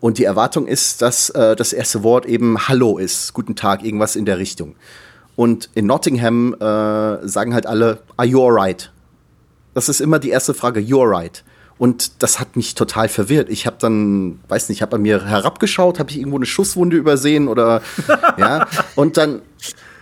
[0.00, 4.16] Und die Erwartung ist, dass äh, das erste Wort eben Hallo ist, guten Tag, irgendwas
[4.16, 4.76] in der Richtung.
[5.38, 8.90] Und in Nottingham äh, sagen halt alle, are you alright?
[9.72, 11.44] Das ist immer die erste Frage, you alright?
[11.78, 13.48] Und das hat mich total verwirrt.
[13.48, 17.46] Ich habe dann, weiß nicht, habe bei mir herabgeschaut, habe ich irgendwo eine Schusswunde übersehen
[17.46, 17.82] oder
[18.36, 18.66] ja.
[18.96, 19.42] Und dann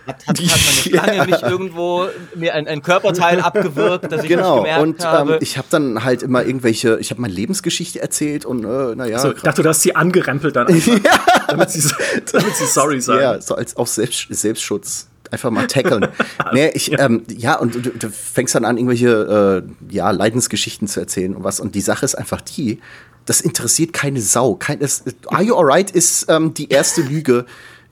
[0.07, 1.25] hat, hat, hat meine Schlange ja.
[1.27, 4.55] nicht irgendwo mir ein, ein Körperteil abgewirkt, das ich genau.
[4.55, 5.33] nicht gemerkt und, habe?
[5.33, 9.19] Ähm, ich habe dann halt immer irgendwelche, ich habe meine Lebensgeschichte erzählt und äh, naja.
[9.19, 10.97] So, ich dachte, du hast sie angerempelt dann einfach,
[11.47, 11.93] damit, sie,
[12.31, 13.21] damit sie sorry sagen.
[13.21, 16.07] Ja, so als auch Selbst, Selbstschutz einfach mal tackeln.
[16.53, 16.99] nee, ich, ja.
[16.99, 21.43] Ähm, ja, und du, du, fängst dann an, irgendwelche äh, ja, Leidensgeschichten zu erzählen und
[21.43, 21.59] was.
[21.59, 22.79] Und die Sache ist einfach die,
[23.25, 24.55] das interessiert keine Sau.
[24.55, 27.45] Kein, das, Are you alright ist ähm, die erste Lüge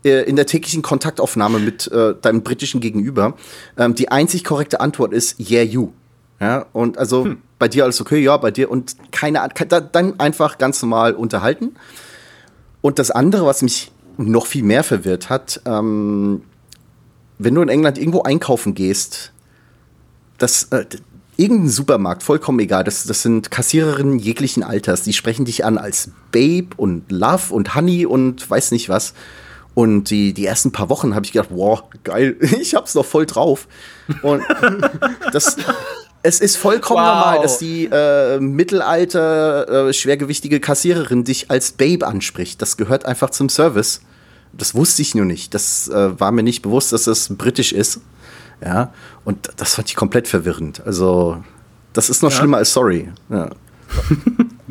[0.03, 3.35] äh, in der täglichen Kontaktaufnahme mit äh, deinem britischen Gegenüber.
[3.77, 5.91] Ähm, die einzig korrekte Antwort ist Yeah, you.
[6.39, 7.37] Ja, und also hm.
[7.59, 9.47] bei dir alles okay, ja, bei dir und keine,
[9.91, 11.75] dann einfach ganz normal unterhalten.
[12.81, 16.43] Und das andere, was mich noch viel mehr verwirrt hat, ähm,
[17.37, 19.31] wenn du in England irgendwo einkaufen gehst,
[20.37, 20.85] das, äh,
[21.37, 26.11] irgendein Supermarkt, vollkommen egal, das, das sind Kassiererinnen jeglichen Alters, die sprechen dich an als
[26.31, 29.13] Babe und Love und Honey und weiß nicht was.
[29.73, 33.25] Und die, die ersten paar Wochen habe ich gedacht, wow, geil, ich hab's noch voll
[33.25, 33.67] drauf.
[34.21, 34.41] Und
[35.33, 35.57] das,
[36.23, 37.15] es ist vollkommen wow.
[37.15, 42.61] normal, dass die äh, Mittelalter äh, schwergewichtige Kassiererin dich als Babe anspricht.
[42.61, 44.01] Das gehört einfach zum Service.
[44.57, 45.53] Das wusste ich nur nicht.
[45.53, 48.01] Das äh, war mir nicht bewusst, dass das britisch ist.
[48.63, 48.93] Ja,
[49.25, 50.81] und das fand ich komplett verwirrend.
[50.85, 51.43] Also,
[51.93, 52.37] das ist noch ja.
[52.37, 53.11] schlimmer als sorry.
[53.29, 53.49] Ja.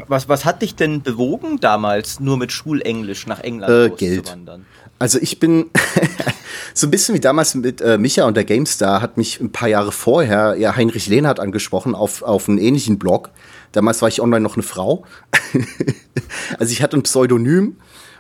[0.09, 4.37] Was, was hat dich denn bewogen, damals nur mit Schulenglisch nach England äh, Geld.
[4.99, 5.71] Also ich bin
[6.75, 9.69] so ein bisschen wie damals mit äh, Micha und der GameStar hat mich ein paar
[9.69, 13.31] Jahre vorher ja Heinrich Lehnhardt angesprochen auf, auf einen ähnlichen Blog.
[13.73, 15.05] Damals war ich online noch eine Frau.
[16.59, 17.77] also ich hatte ein Pseudonym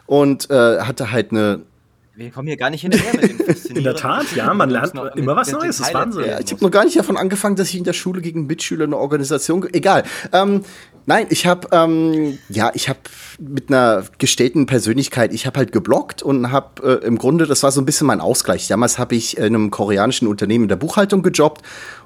[0.06, 1.62] und äh, hatte halt eine.
[2.16, 3.44] Wir kommen hier gar nicht hinterher mit dem
[3.76, 6.24] In der Tat, ja, man lernt immer was Neues, das ist Wahnsinn.
[6.26, 8.84] Ja, ich habe noch gar nicht davon angefangen, dass ich in der Schule gegen Mitschüler
[8.84, 9.66] eine Organisation.
[9.72, 10.04] Egal.
[10.32, 10.64] Ähm,
[11.06, 13.00] nein, ich habe ähm, ja, ich habe
[13.40, 17.72] mit einer gestellten Persönlichkeit, ich habe halt geblockt und habe äh, im Grunde, das war
[17.72, 18.68] so ein bisschen mein Ausgleich.
[18.68, 21.62] Damals habe ich in einem koreanischen Unternehmen in der Buchhaltung gejobbt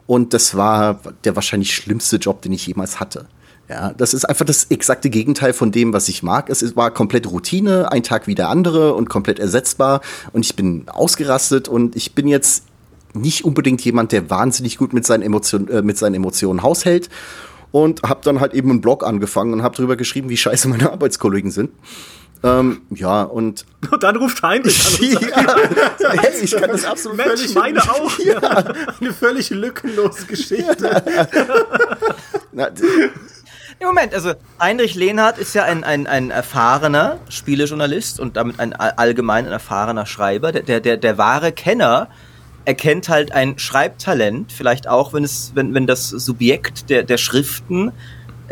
[0.07, 3.27] und das war der wahrscheinlich schlimmste Job, den ich jemals hatte.
[3.69, 6.49] Ja, das ist einfach das exakte Gegenteil von dem, was ich mag.
[6.49, 10.01] Es war komplett Routine, ein Tag wie der andere und komplett ersetzbar.
[10.33, 12.65] Und ich bin ausgerastet und ich bin jetzt
[13.13, 17.11] nicht unbedingt jemand, der wahnsinnig gut mit seinen, Emotion, äh, mit seinen Emotionen haushält.
[17.71, 20.91] Und habe dann halt eben einen Blog angefangen und habe darüber geschrieben, wie scheiße meine
[20.91, 21.71] Arbeitskollegen sind.
[22.43, 23.67] Ähm, ja, und.
[23.91, 25.47] Und dann ruft Heinrich an.
[26.01, 28.19] ja, hey, ich kann das absolut Mensch, völlig meine auch.
[28.21, 28.41] Ja.
[29.01, 31.03] Eine völlig lückenlose Geschichte.
[32.53, 32.71] Na,
[33.87, 39.47] Moment, also Heinrich Lehnhardt ist ja ein, ein, ein erfahrener Spielejournalist und damit ein allgemein
[39.47, 40.51] ein erfahrener Schreiber.
[40.51, 42.09] Der, der, der, der wahre Kenner
[42.65, 47.93] erkennt halt ein Schreibtalent, vielleicht auch, wenn es, wenn, wenn das Subjekt der, der Schriften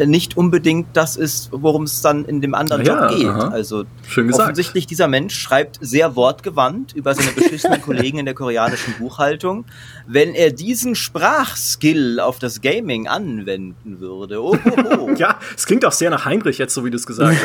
[0.05, 3.29] nicht unbedingt das ist, worum es dann in dem anderen ja, Job geht.
[3.29, 3.49] Aha.
[3.49, 4.45] Also Schön gesagt.
[4.45, 9.65] offensichtlich dieser Mensch schreibt sehr wortgewandt über seine beschissenen Kollegen in der koreanischen Buchhaltung.
[10.07, 15.11] Wenn er diesen Sprachskill auf das Gaming anwenden würde, oh, oh, oh.
[15.17, 17.37] ja, es klingt auch sehr nach Heinrich jetzt, so wie du es gesagt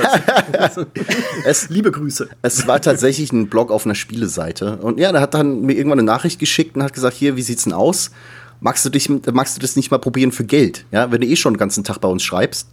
[0.58, 0.80] hast.
[1.45, 2.30] es, Liebe Grüße.
[2.41, 5.99] Es war tatsächlich ein Blog auf einer Spieleseite und ja, der hat dann mir irgendwann
[5.99, 8.12] eine Nachricht geschickt und hat gesagt, hier, wie sieht's denn aus?
[8.62, 10.86] Magst du, dich, magst du das nicht mal probieren für Geld?
[10.91, 12.70] Ja, wenn du eh schon den ganzen Tag bei uns schreibst.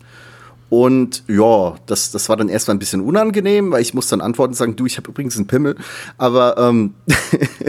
[0.71, 4.53] Und ja, das, das war dann erstmal ein bisschen unangenehm, weil ich muss dann antworten
[4.53, 5.77] und sagen, du, ich habe übrigens einen Pimmel.
[6.19, 6.95] Aber ähm,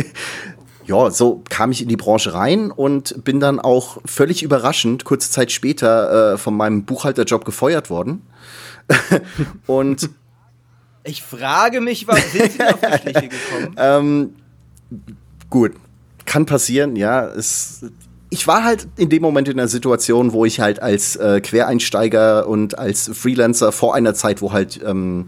[0.85, 5.31] ja, so kam ich in die Branche rein und bin dann auch völlig überraschend kurze
[5.31, 8.21] Zeit später äh, von meinem Buchhalterjob gefeuert worden.
[9.65, 10.09] und
[11.05, 13.75] ich frage mich, warum sind Sie auf die Schliche gekommen?
[13.77, 14.35] ähm,
[15.49, 15.71] gut,
[16.25, 17.25] kann passieren, ja.
[17.27, 17.85] Es,
[18.29, 22.47] ich war halt in dem Moment in einer Situation, wo ich halt als äh, Quereinsteiger
[22.47, 25.25] und als Freelancer vor einer Zeit, wo halt ähm,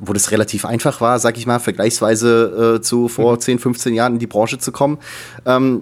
[0.00, 3.40] wo das relativ einfach war, sag ich mal, vergleichsweise äh, zu vor mhm.
[3.40, 4.98] 10, 15 Jahren in die Branche zu kommen.
[5.44, 5.80] Ähm,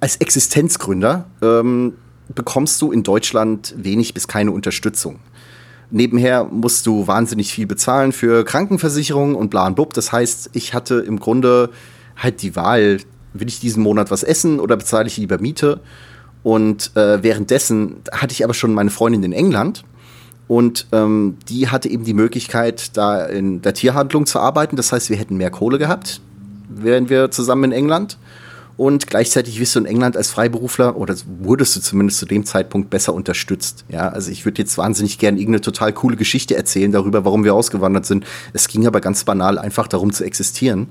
[0.00, 1.94] als Existenzgründer ähm,
[2.34, 5.18] bekommst du in Deutschland wenig bis keine Unterstützung.
[5.90, 9.92] Nebenher musst du wahnsinnig viel bezahlen für Krankenversicherung und bla und blub.
[9.92, 11.70] Das heißt, ich hatte im Grunde
[12.16, 12.98] halt die Wahl,
[13.32, 15.80] will ich diesen Monat was essen oder bezahle ich lieber Miete?
[16.42, 19.84] Und äh, währenddessen hatte ich aber schon meine Freundin in England
[20.50, 24.74] und ähm, die hatte eben die Möglichkeit, da in der Tierhandlung zu arbeiten.
[24.74, 26.20] Das heißt, wir hätten mehr Kohle gehabt,
[26.68, 28.18] wären wir zusammen in England.
[28.76, 32.90] Und gleichzeitig wirst du in England als Freiberufler, oder wurdest du zumindest zu dem Zeitpunkt
[32.90, 33.84] besser unterstützt.
[33.90, 37.54] Ja, also ich würde jetzt wahnsinnig gerne irgendeine total coole Geschichte erzählen darüber, warum wir
[37.54, 38.24] ausgewandert sind.
[38.52, 40.88] Es ging aber ganz banal einfach darum zu existieren.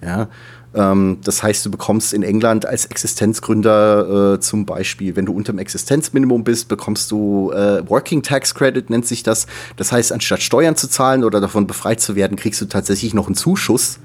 [0.00, 0.28] Ja,
[0.76, 5.52] ähm, das heißt, du bekommst in England als Existenzgründer äh, zum Beispiel, wenn du unter
[5.52, 9.46] dem Existenzminimum bist, bekommst du äh, Working Tax Credit, nennt sich das.
[9.76, 13.26] Das heißt, anstatt Steuern zu zahlen oder davon befreit zu werden, kriegst du tatsächlich noch
[13.26, 13.98] einen Zuschuss,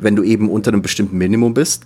[0.00, 1.84] wenn du eben unter einem bestimmten Minimum bist.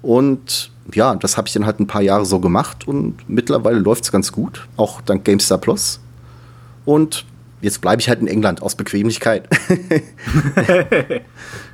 [0.00, 4.04] Und ja, das habe ich dann halt ein paar Jahre so gemacht und mittlerweile läuft
[4.04, 5.98] es ganz gut, auch dank GameStar Plus.
[6.84, 7.24] Und
[7.60, 9.48] jetzt bleibe ich halt in England aus Bequemlichkeit.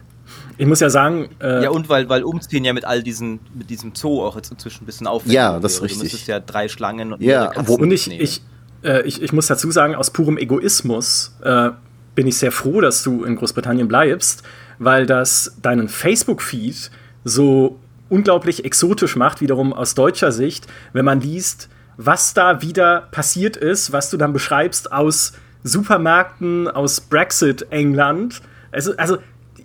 [0.58, 1.30] Ich muss ja sagen.
[1.40, 4.50] Äh ja, und weil, weil Umziehen ja mit all diesen, mit diesem Zoo auch jetzt
[4.50, 5.98] inzwischen ein bisschen aufwendig Ja, das ist richtig.
[5.98, 8.42] Du müsstest ja drei Schlangen und ja, wo, und ich, ich,
[8.82, 11.70] äh, ich, ich muss dazu sagen, aus purem Egoismus äh,
[12.14, 14.42] bin ich sehr froh, dass du in Großbritannien bleibst,
[14.78, 16.90] weil das deinen Facebook-Feed
[17.24, 17.78] so
[18.08, 23.92] unglaublich exotisch macht, wiederum aus deutscher Sicht, wenn man liest, was da wieder passiert ist,
[23.92, 25.32] was du dann beschreibst aus
[25.62, 28.40] Supermärkten, aus Brexit-England.
[28.70, 29.18] Also, also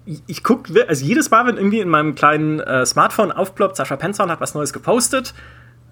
[0.06, 4.30] ich gucke, also jedes Mal, wenn irgendwie in meinem kleinen äh, Smartphone aufploppt, Sascha Penson
[4.30, 5.34] hat was Neues gepostet,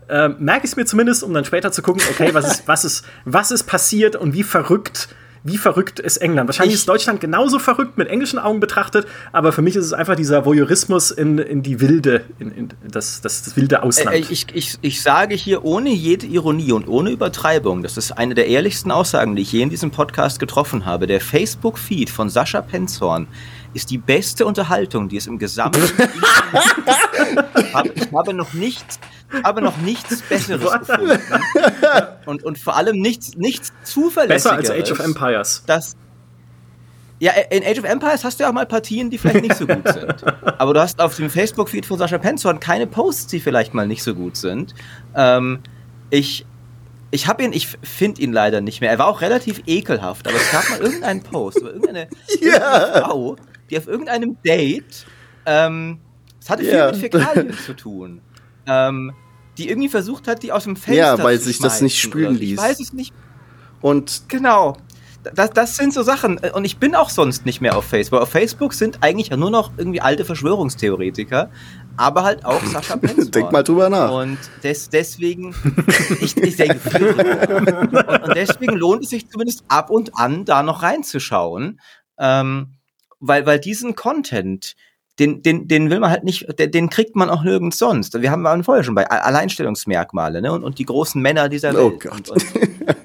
[0.09, 2.84] äh, merke ich es mir zumindest, um dann später zu gucken, okay, was ist, was
[2.84, 5.09] ist, was ist passiert und wie verrückt
[5.43, 6.47] wie verrückt ist England?
[6.47, 9.93] Wahrscheinlich ich ist Deutschland genauso verrückt mit englischen Augen betrachtet, aber für mich ist es
[9.93, 14.16] einfach dieser Voyeurismus in, in die Wilde, in, in das, das, das wilde Ausland.
[14.16, 18.36] Äh, ich, ich, ich sage hier ohne jede Ironie und ohne Übertreibung, das ist eine
[18.36, 21.07] der ehrlichsten Aussagen, die ich je in diesem Podcast getroffen habe.
[21.07, 23.28] Der Facebook-Feed von Sascha Penzorn
[23.74, 25.82] ist die beste Unterhaltung, die es im gesamten
[27.57, 28.99] ich, habe, ich habe noch nichts,
[29.43, 31.19] habe noch nichts Besseres gefunden.
[32.26, 34.61] Und, und vor allem nichts, nichts Zuverlässigeres.
[34.61, 35.63] Besser als Age of Empires.
[35.65, 35.95] Das,
[37.19, 39.67] ja, in Age of Empires hast du ja auch mal Partien, die vielleicht nicht so
[39.67, 40.26] gut sind.
[40.57, 44.03] Aber du hast auf dem Facebook-Feed von Sascha Penzorn keine Posts, die vielleicht mal nicht
[44.03, 44.74] so gut sind.
[45.15, 45.59] Ähm,
[46.09, 46.45] ich
[47.11, 48.89] ich habe ihn, ich finde ihn leider nicht mehr.
[48.89, 52.07] Er war auch relativ ekelhaft, aber es gab mal irgendeinen Post über irgendeine,
[52.41, 53.03] yeah.
[53.03, 53.36] Frau,
[53.72, 55.05] die auf irgendeinem Date,
[55.45, 55.99] ähm,
[56.39, 56.91] es hatte viel yeah.
[56.91, 58.22] mit Fäkalien zu tun,
[58.67, 59.13] ähm,
[59.57, 62.59] die irgendwie versucht hat, die aus dem Fenster Ja, weil sich das nicht spülen ließ.
[62.59, 63.13] Ich weiß es nicht.
[63.80, 64.78] Und genau.
[65.36, 66.39] Das, das sind so Sachen.
[66.39, 68.22] Und ich bin auch sonst nicht mehr auf Facebook.
[68.22, 71.51] Auf Facebook sind eigentlich ja nur noch irgendwie alte Verschwörungstheoretiker,
[71.95, 73.32] aber halt auch Sascha Penzborn.
[73.32, 74.11] Denk mal drüber nach.
[74.11, 75.53] Und des, deswegen,
[76.22, 77.55] ich, ich denke viel drüber.
[77.55, 81.80] Und, und, deswegen lohnt es sich zumindest ab und an da noch reinzuschauen.
[82.17, 82.78] Ähm,
[83.22, 84.76] weil, weil diesen Content,
[85.19, 88.19] den, den, den will man halt nicht, den, den kriegt man auch nirgends sonst.
[88.19, 90.51] Wir haben waren vorher schon bei Alleinstellungsmerkmale, ne?
[90.51, 91.93] Und, und die großen Männer dieser oh Welt.
[91.93, 92.30] Oh Gott.
[92.30, 92.43] Und, und,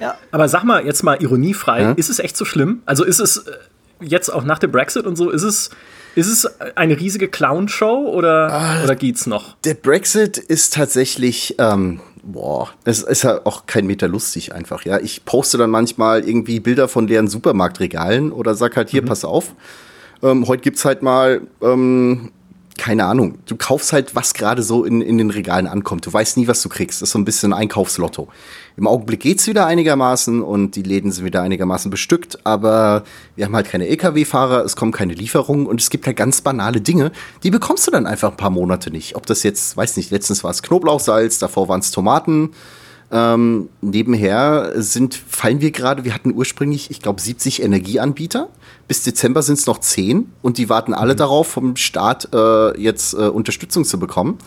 [0.00, 0.16] ja.
[0.30, 1.92] Aber sag mal, jetzt mal ironiefrei, ja?
[1.92, 2.82] ist es echt so schlimm?
[2.86, 3.52] Also ist es äh,
[4.00, 5.70] jetzt auch nach dem Brexit und so, ist es,
[6.14, 9.56] ist es eine riesige Clown-Show oder, ah, oder geht's noch?
[9.64, 12.00] Der Brexit ist tatsächlich, ähm,
[12.32, 14.98] boah, es ist ja auch kein Meter lustig einfach, ja.
[14.98, 19.06] Ich poste dann manchmal irgendwie Bilder von leeren Supermarktregalen oder sag halt hier, mhm.
[19.06, 19.54] pass auf.
[20.22, 22.32] Ähm, heute gibt's halt mal ähm,
[22.78, 26.06] keine Ahnung, du kaufst halt, was gerade so in, in den Regalen ankommt.
[26.06, 27.02] Du weißt nie, was du kriegst.
[27.02, 28.28] Das ist so ein bisschen ein Einkaufslotto.
[28.76, 33.02] Im Augenblick geht's wieder einigermaßen und die Läden sind wieder einigermaßen bestückt, aber
[33.34, 36.80] wir haben halt keine LKW-Fahrer, es kommen keine Lieferungen und es gibt halt ganz banale
[36.80, 37.10] Dinge,
[37.42, 39.16] die bekommst du dann einfach ein paar Monate nicht.
[39.16, 42.50] Ob das jetzt, weiß nicht, letztens war es Knoblauchsalz, davor waren es Tomaten.
[43.10, 48.48] Ähm, nebenher sind, fallen wir gerade, wir hatten ursprünglich, ich glaube, 70 Energieanbieter.
[48.86, 51.18] Bis Dezember sind es noch 10 und die warten alle mhm.
[51.18, 54.38] darauf, vom Staat äh, jetzt äh, Unterstützung zu bekommen.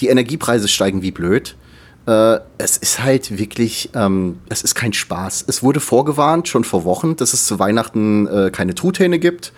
[0.00, 1.56] Die Energiepreise steigen wie blöd.
[2.06, 5.44] Äh, es ist halt wirklich, ähm, es ist kein Spaß.
[5.46, 9.52] Es wurde vorgewarnt, schon vor Wochen, dass es zu Weihnachten äh, keine Truthähne gibt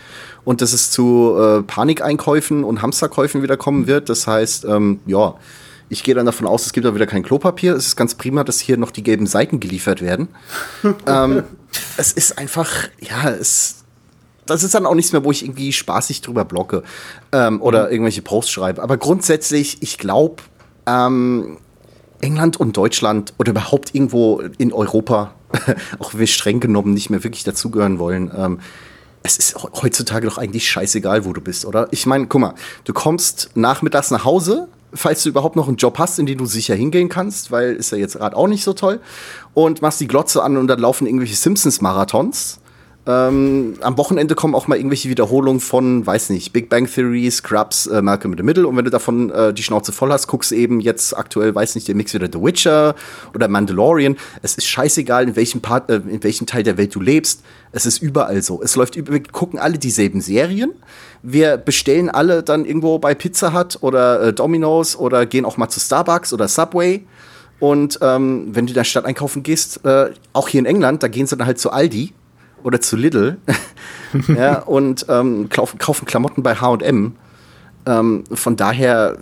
[0.45, 4.09] und dass es zu äh, Panikeinkäufen und Hamsterkäufen wieder kommen wird.
[4.09, 5.35] Das heißt, ähm, ja,
[5.89, 7.75] ich gehe dann davon aus, es gibt auch wieder kein Klopapier.
[7.75, 10.29] Es ist ganz prima, dass hier noch die gelben Seiten geliefert werden.
[11.07, 11.45] ähm,
[11.97, 12.71] es ist einfach,
[13.01, 13.85] ja, es,
[14.47, 16.83] das ist dann auch nichts mehr, wo ich irgendwie spaßig drüber blocke
[17.33, 17.93] ähm, oder mhm.
[17.93, 18.83] irgendwelche Posts schreibe.
[18.83, 20.43] Aber grundsätzlich, ich glaube,
[20.87, 21.59] ähm,
[22.21, 25.35] England und Deutschland oder überhaupt irgendwo in Europa,
[25.99, 28.61] auch wenn wir streng genommen nicht mehr wirklich dazugehören wollen, ähm,
[29.23, 31.89] es ist heutzutage doch eigentlich scheißegal, wo du bist, oder?
[31.91, 32.55] Ich meine, guck mal,
[32.85, 36.47] du kommst nachmittags nach Hause, falls du überhaupt noch einen Job hast, in den du
[36.47, 39.01] sicher hingehen kannst, weil ist ja jetzt gerade auch nicht so toll.
[39.53, 42.61] Und machst die Glotze an und dann laufen irgendwelche Simpsons-Marathons.
[43.07, 47.87] Ähm, am Wochenende kommen auch mal irgendwelche Wiederholungen von, weiß nicht, Big Bang Theory, Scrubs,
[47.87, 48.67] äh, Malcolm in the Middle.
[48.67, 51.87] Und wenn du davon äh, die Schnauze voll hast, guckst eben jetzt aktuell, weiß nicht,
[51.87, 52.95] der Mix wieder The Witcher
[53.35, 54.17] oder Mandalorian.
[54.41, 57.43] Es ist scheißegal, in welchem Part, äh, in welchem Teil der Welt du lebst.
[57.73, 58.63] Es ist überall so.
[58.63, 60.73] Es läuft über, wir gucken alle dieselben Serien.
[61.27, 65.71] Wir bestellen alle dann irgendwo bei Pizza Hut oder äh, Domino's oder gehen auch mal
[65.71, 67.07] zu Starbucks oder Subway.
[67.61, 71.09] Und ähm, wenn du in der Stadt einkaufen gehst, äh, auch hier in England, da
[71.09, 72.13] gehen sie dann halt zu Aldi
[72.63, 73.39] oder zu Lidl
[74.29, 77.17] ja, und ähm, kaufen, kaufen Klamotten bei HM.
[77.87, 79.17] Ähm, von daher,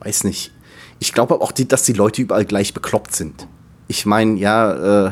[0.00, 0.52] weiß nicht.
[0.98, 3.48] Ich glaube auch, die, dass die Leute überall gleich bekloppt sind.
[3.88, 5.10] Ich meine, ja, äh,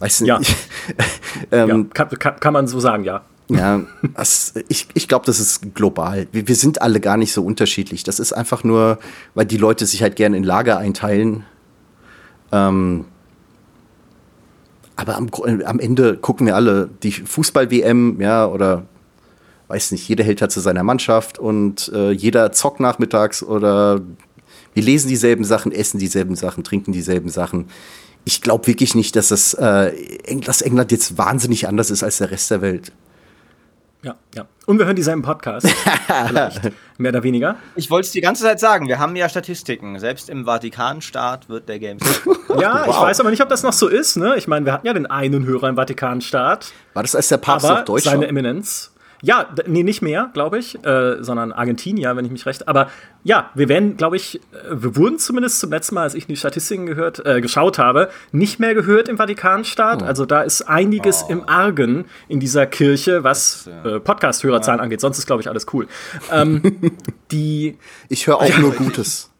[0.00, 0.28] weiß nicht.
[0.28, 0.40] Ja.
[1.52, 3.22] ähm, ja, kann, kann, kann man so sagen, ja.
[3.48, 3.82] Ja,
[4.16, 6.26] das, ich, ich glaube, das ist global.
[6.32, 8.02] Wir, wir sind alle gar nicht so unterschiedlich.
[8.02, 8.98] Das ist einfach nur,
[9.34, 11.44] weil die Leute sich halt gerne in Lager einteilen.
[12.52, 13.04] Ähm,
[14.96, 15.28] aber am,
[15.64, 18.86] am Ende gucken wir alle die Fußball-WM, ja, oder
[19.68, 24.00] weiß nicht, jeder hält halt zu seiner Mannschaft und äh, jeder zockt nachmittags oder
[24.74, 27.66] wir lesen dieselben Sachen, essen dieselben Sachen, trinken dieselben Sachen.
[28.24, 29.92] Ich glaube wirklich nicht, dass das äh,
[30.44, 32.92] dass England jetzt wahnsinnig anders ist als der Rest der Welt.
[34.04, 34.44] Ja, ja.
[34.66, 35.66] Und wir hören dieselben Podcast.
[36.26, 36.60] Vielleicht.
[36.98, 37.56] Mehr oder weniger.
[37.74, 38.86] Ich wollte es die ganze Zeit sagen.
[38.86, 39.98] Wir haben ja Statistiken.
[39.98, 42.02] Selbst im Vatikanstaat wird der Games.
[42.60, 42.94] ja, wow.
[42.94, 44.16] ich weiß aber nicht, ob das noch so ist.
[44.16, 44.36] Ne?
[44.36, 46.72] Ich meine, wir hatten ja den einen Hörer im Vatikanstaat.
[46.92, 48.93] War das als der Papst noch Deutsch Seine Eminenz.
[49.22, 52.68] Ja, nee, nicht mehr, glaube ich, äh, sondern Argentinier, wenn ich mich recht.
[52.68, 52.88] Aber
[53.22, 54.40] ja, wir werden, glaube ich, äh,
[54.70, 58.60] wir wurden zumindest zum letzten Mal, als ich die Statistiken gehört, äh, geschaut habe, nicht
[58.60, 60.02] mehr gehört im Vatikanstaat.
[60.02, 60.06] Oh.
[60.06, 61.32] Also da ist einiges oh.
[61.32, 64.84] im Argen in dieser Kirche, was äh, Podcast-Hörerzahlen ja.
[64.84, 65.00] angeht.
[65.00, 65.86] Sonst ist, glaube ich, alles cool.
[66.30, 66.62] Ähm,
[67.30, 69.30] die ich höre auch nur Gutes.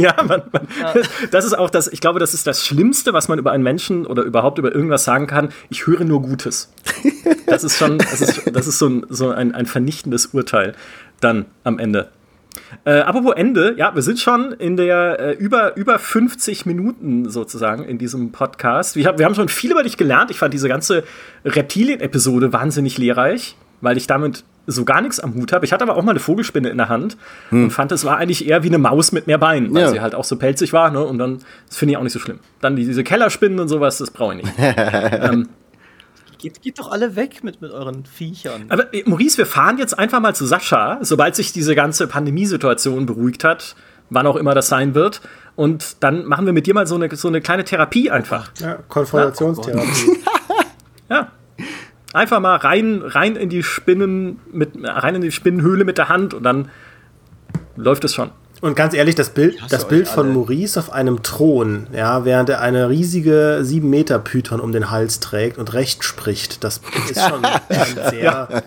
[0.02, 0.94] Ja, man, man, ja.
[1.30, 4.06] das ist auch das, ich glaube, das ist das Schlimmste, was man über einen Menschen
[4.06, 5.50] oder überhaupt über irgendwas sagen kann.
[5.68, 6.72] Ich höre nur Gutes.
[7.46, 10.74] Das ist schon, das ist, das ist so, ein, so ein, ein vernichtendes Urteil
[11.20, 12.10] dann am Ende.
[12.84, 17.84] Äh, apropos Ende, ja, wir sind schon in der äh, über, über 50 Minuten sozusagen
[17.84, 18.96] in diesem Podcast.
[18.96, 20.30] Wir, hab, wir haben schon viel über dich gelernt.
[20.30, 21.04] Ich fand diese ganze
[21.44, 25.64] Reptilien-Episode wahnsinnig lehrreich, weil ich damit so gar nichts am Hut habe.
[25.64, 27.16] Ich hatte aber auch mal eine Vogelspinne in der Hand
[27.50, 27.64] hm.
[27.64, 29.88] und fand, es war eigentlich eher wie eine Maus mit mehr Beinen, weil ja.
[29.90, 30.90] sie halt auch so pelzig war.
[30.90, 31.04] Ne?
[31.04, 32.40] Und dann, das finde ich auch nicht so schlimm.
[32.60, 34.52] Dann diese Kellerspinnen und sowas, das brauche ich nicht.
[34.58, 35.48] ähm,
[36.40, 38.64] Geht, geht doch alle weg mit, mit euren Viechern.
[38.70, 43.04] Aber äh, Maurice, wir fahren jetzt einfach mal zu Sascha, sobald sich diese ganze Pandemiesituation
[43.04, 43.76] beruhigt hat,
[44.08, 45.20] wann auch immer das sein wird.
[45.54, 48.52] Und dann machen wir mit dir mal so eine, so eine kleine Therapie einfach.
[48.58, 50.18] Ja, Konfrontationstherapie.
[51.10, 51.30] ja.
[52.12, 56.34] Einfach mal rein, rein in die Spinnen, mit, rein in die Spinnenhöhle mit der Hand
[56.34, 56.70] und dann
[57.76, 58.30] läuft es schon.
[58.60, 62.60] Und ganz ehrlich, das Bild, das Bild von Maurice auf einem Thron, ja, während er
[62.60, 67.42] eine riesige 7 Meter Python um den Hals trägt und Recht spricht, das ist schon
[68.10, 68.62] sehr, ja.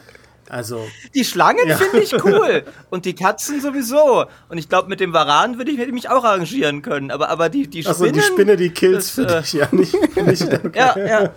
[0.49, 0.83] also.
[1.13, 1.77] Die Schlangen ja.
[1.77, 2.63] finde ich cool.
[2.89, 4.25] Und die Katzen sowieso.
[4.49, 7.11] Und ich glaube, mit dem Varan würde ich, hätte ich mich auch arrangieren können.
[7.11, 7.95] Aber, aber die, die Spinne.
[7.95, 10.69] Also die Spinne, die kills für äh, dich, ja, nicht, nicht okay.
[10.75, 11.29] Ja, ja.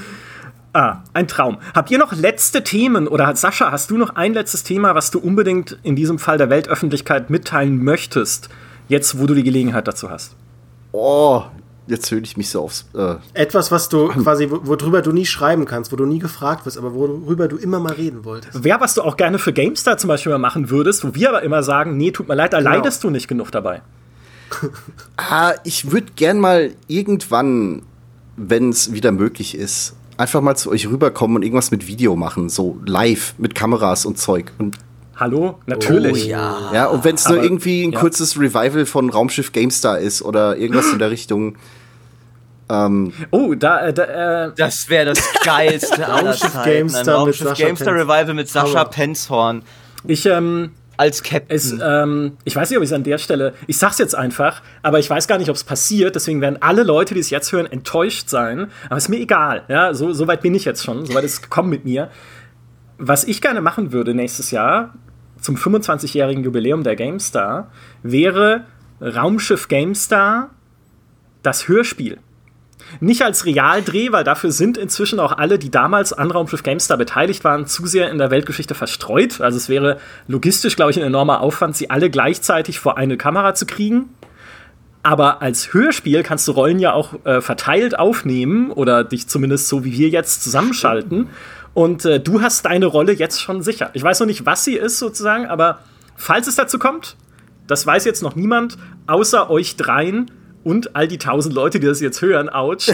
[0.74, 1.58] Ah, ein Traum.
[1.74, 5.18] Habt ihr noch letzte Themen oder Sascha, hast du noch ein letztes Thema, was du
[5.18, 8.48] unbedingt in diesem Fall der Weltöffentlichkeit mitteilen möchtest,
[8.88, 10.34] jetzt wo du die Gelegenheit dazu hast?
[10.92, 11.42] Oh,
[11.86, 12.86] jetzt höre ich mich so aufs.
[12.94, 16.78] Äh Etwas, was du quasi, worüber du nie schreiben kannst, wo du nie gefragt wirst,
[16.78, 18.64] aber worüber du immer mal reden wolltest.
[18.64, 21.42] Wer, was du auch gerne für GameStar zum Beispiel mal machen würdest, wo wir aber
[21.42, 22.70] immer sagen, nee, tut mir leid, da genau.
[22.70, 23.82] leidest du nicht genug dabei.
[25.16, 27.82] ah, ich würde gern mal irgendwann,
[28.50, 32.48] wenn es wieder möglich ist, einfach mal zu euch rüberkommen und irgendwas mit Video machen,
[32.48, 34.52] so live mit Kameras und Zeug.
[34.58, 34.78] Und
[35.16, 35.58] Hallo?
[35.66, 36.24] Natürlich.
[36.24, 36.70] Oh, ja.
[36.72, 38.00] ja, und wenn es nur irgendwie ein ja.
[38.00, 41.56] kurzes Revival von Raumschiff GameStar ist oder irgendwas in der Richtung.
[42.68, 46.64] Ähm, oh, da, äh, da äh, Das wäre das geilste aller Zeiten.
[46.64, 49.62] GameStar Raumschiff GameStar Revival mit Sascha Penzhorn.
[50.04, 51.54] Ich, ähm, als Captain.
[51.54, 54.62] Es, ähm, ich weiß nicht, ob ich es an der Stelle, ich sag's jetzt einfach,
[54.82, 57.52] aber ich weiß gar nicht, ob es passiert, deswegen werden alle Leute, die es jetzt
[57.52, 58.68] hören, enttäuscht sein.
[58.86, 59.64] Aber ist mir egal.
[59.68, 62.10] Ja, so, so weit bin ich jetzt schon, so weit ist es gekommen mit mir.
[62.98, 64.94] Was ich gerne machen würde nächstes Jahr
[65.40, 67.70] zum 25-jährigen Jubiläum der GameStar
[68.02, 68.64] wäre
[69.00, 70.50] Raumschiff GameStar
[71.42, 72.18] das Hörspiel.
[73.00, 77.44] Nicht als Realdreh, weil dafür sind inzwischen auch alle, die damals an Raumschiff GameStar beteiligt
[77.44, 79.40] waren, zu sehr in der Weltgeschichte verstreut.
[79.40, 83.54] Also es wäre logistisch, glaube ich, ein enormer Aufwand, sie alle gleichzeitig vor eine Kamera
[83.54, 84.10] zu kriegen.
[85.02, 89.84] Aber als Hörspiel kannst du Rollen ja auch äh, verteilt aufnehmen oder dich zumindest so
[89.84, 91.28] wie wir jetzt zusammenschalten.
[91.74, 93.90] Und äh, du hast deine Rolle jetzt schon sicher.
[93.94, 95.80] Ich weiß noch nicht, was sie ist sozusagen, aber
[96.16, 97.16] falls es dazu kommt,
[97.66, 98.76] das weiß jetzt noch niemand,
[99.06, 100.30] außer euch dreien,
[100.64, 102.88] und all die tausend Leute, die das jetzt hören, ouch.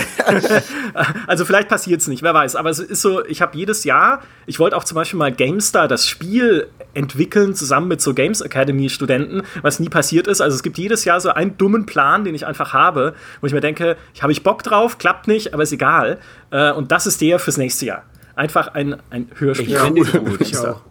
[1.26, 2.56] also vielleicht passiert es nicht, wer weiß.
[2.56, 5.88] Aber es ist so, ich habe jedes Jahr, ich wollte auch zum Beispiel mal GameStar
[5.88, 10.40] das Spiel entwickeln, zusammen mit so Games Academy Studenten, was nie passiert ist.
[10.40, 13.52] Also es gibt jedes Jahr so einen dummen Plan, den ich einfach habe, wo ich
[13.52, 16.18] mir denke, ich habe ich Bock drauf, klappt nicht, aber ist egal.
[16.50, 18.04] Äh, und das ist der fürs nächste Jahr.
[18.34, 19.74] Einfach ein, ein Hörspiel.
[19.74, 20.40] Ich finde gut.
[20.40, 20.82] Ich auch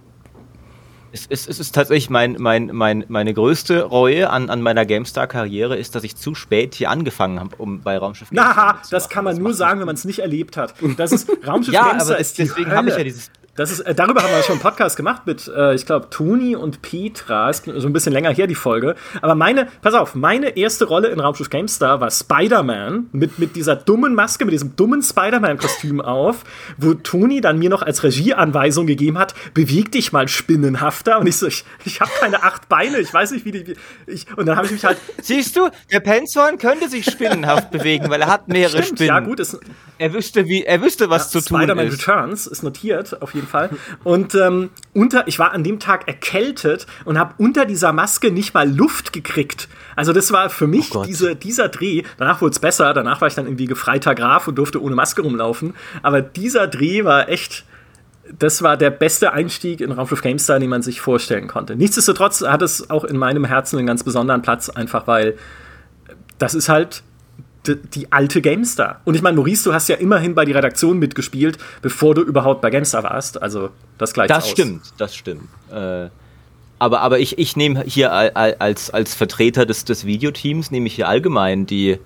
[1.17, 5.75] es, es, es, ist tatsächlich mein, mein, mein, meine größte Reue an, an meiner GameStar-Karriere,
[5.75, 9.35] ist, dass ich zu spät hier angefangen habe, um bei Raumschiff Na, das kann man
[9.35, 10.75] das nur sagen, wenn man es nicht erlebt hat.
[10.97, 14.21] Das ist Raumschiff ja, GameStar ist deswegen habe ich ja dieses das ist, äh, darüber
[14.21, 17.49] haben wir schon einen Podcast gemacht mit, äh, ich glaube, Toni und Petra.
[17.49, 18.95] Ist so ein bisschen länger her, die Folge.
[19.19, 23.75] Aber meine, pass auf, meine erste Rolle in Raumschiff GameStar war Spider-Man mit, mit dieser
[23.75, 26.43] dummen Maske, mit diesem dummen Spider-Man-Kostüm auf,
[26.77, 31.19] wo Toni dann mir noch als Regieanweisung gegeben hat, beweg dich mal spinnenhafter.
[31.19, 33.73] Und ich so, ich, ich habe keine acht Beine, ich weiß nicht, wie die.
[34.05, 34.99] Ich, und dann habe ich mich halt.
[35.19, 39.07] Siehst du, der Penzorn könnte sich spinnenhaft bewegen, weil er hat mehrere Stimmt, Spinnen.
[39.07, 39.59] Ja, gut, ist,
[39.97, 41.63] er wüsste, wie, er wüsste, was ja, zu tun ist.
[41.63, 43.69] Spider-Man Returns ist notiert, auf jeden jeden Fall.
[44.03, 48.53] Und ähm, unter, ich war an dem Tag erkältet und habe unter dieser Maske nicht
[48.53, 49.67] mal Luft gekriegt.
[49.95, 52.03] Also das war für mich oh diese, dieser Dreh.
[52.17, 52.93] Danach wurde es besser.
[52.93, 55.73] Danach war ich dann irgendwie gefreiter Graf und durfte ohne Maske rumlaufen.
[56.03, 57.65] Aber dieser Dreh war echt
[58.39, 61.77] das war der beste Einstieg in Raumschiff GameStar, den man sich vorstellen konnte.
[61.77, 65.37] Nichtsdestotrotz hat es auch in meinem Herzen einen ganz besonderen Platz, einfach weil
[66.37, 67.03] das ist halt
[67.75, 69.01] die, alte GameStar.
[69.05, 72.61] Und ich meine, Maurice, du hast ja immerhin bei der Redaktion mitgespielt, bevor du überhaupt
[72.61, 73.41] bei GameStar warst.
[73.41, 74.51] Also das gleich Das aus.
[74.51, 75.47] stimmt, das stimmt.
[75.71, 76.09] Äh,
[76.79, 81.07] aber, aber ich, ich nehme hier als, als Vertreter des, des Videoteams, nehme ich hier
[81.07, 81.97] allgemein die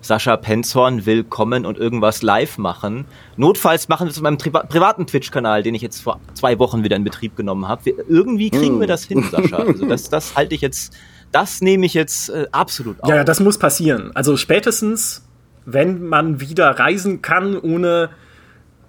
[0.00, 3.04] Sascha Penzhorn will kommen und irgendwas live machen.
[3.36, 6.84] Notfalls machen wir es mit meinem Tri privaten Twitch-Kanal, den ich jetzt vor zwei Wochen
[6.84, 7.90] wieder in Betrieb genommen habe.
[8.08, 8.80] Irgendwie kriegen mm.
[8.80, 9.56] wir das hin, Sascha.
[9.56, 10.94] Also das, das halte ich jetzt
[11.32, 13.08] das nehme ich jetzt äh, absolut auf.
[13.08, 14.10] Ja, das muss passieren.
[14.14, 15.26] Also spätestens,
[15.66, 18.10] wenn man wieder reisen kann, ohne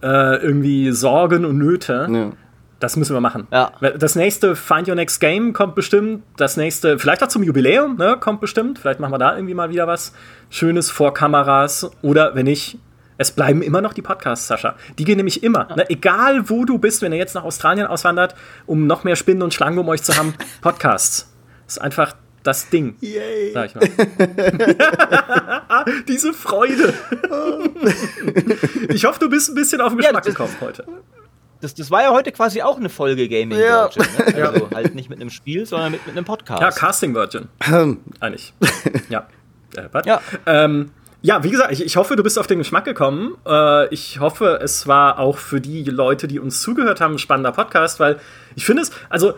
[0.01, 2.07] äh, irgendwie Sorgen und Nöte.
[2.11, 2.31] Ja.
[2.79, 3.47] Das müssen wir machen.
[3.51, 3.73] Ja.
[3.97, 6.23] Das nächste Find Your Next Game kommt bestimmt.
[6.37, 8.79] Das nächste, vielleicht auch zum Jubiläum, ne, kommt bestimmt.
[8.79, 10.13] Vielleicht machen wir da irgendwie mal wieder was
[10.49, 11.91] Schönes vor Kameras.
[12.01, 12.77] Oder wenn nicht,
[13.17, 14.75] es bleiben immer noch die Podcasts, Sascha.
[14.97, 15.67] Die gehen nämlich immer.
[15.75, 18.33] Ne, egal wo du bist, wenn ihr jetzt nach Australien auswandert,
[18.65, 21.29] um noch mehr Spinnen und Schlangen um euch zu haben, Podcasts.
[21.65, 22.95] Das ist einfach das Ding.
[23.01, 23.51] Yay.
[23.53, 23.87] Sag ich mal.
[26.07, 26.93] Diese Freude.
[28.89, 30.85] ich hoffe, du bist ein bisschen auf den Geschmack ja, gekommen heute.
[31.61, 33.89] Das, das war ja heute quasi auch eine Folge Gaming ja.
[33.93, 34.03] Virgin.
[34.03, 34.43] Ne?
[34.47, 34.75] Also ja.
[34.75, 36.61] halt nicht mit einem Spiel, sondern mit, mit einem Podcast.
[36.61, 37.49] Ja, Casting Virgin.
[38.19, 38.53] Eigentlich.
[39.09, 39.27] Ja.
[39.75, 40.21] Äh, ja.
[40.45, 43.35] Ähm, ja, wie gesagt, ich, ich hoffe, du bist auf den Geschmack gekommen.
[43.45, 47.51] Äh, ich hoffe, es war auch für die Leute, die uns zugehört haben, ein spannender
[47.51, 48.19] Podcast, weil
[48.55, 49.33] ich finde es, also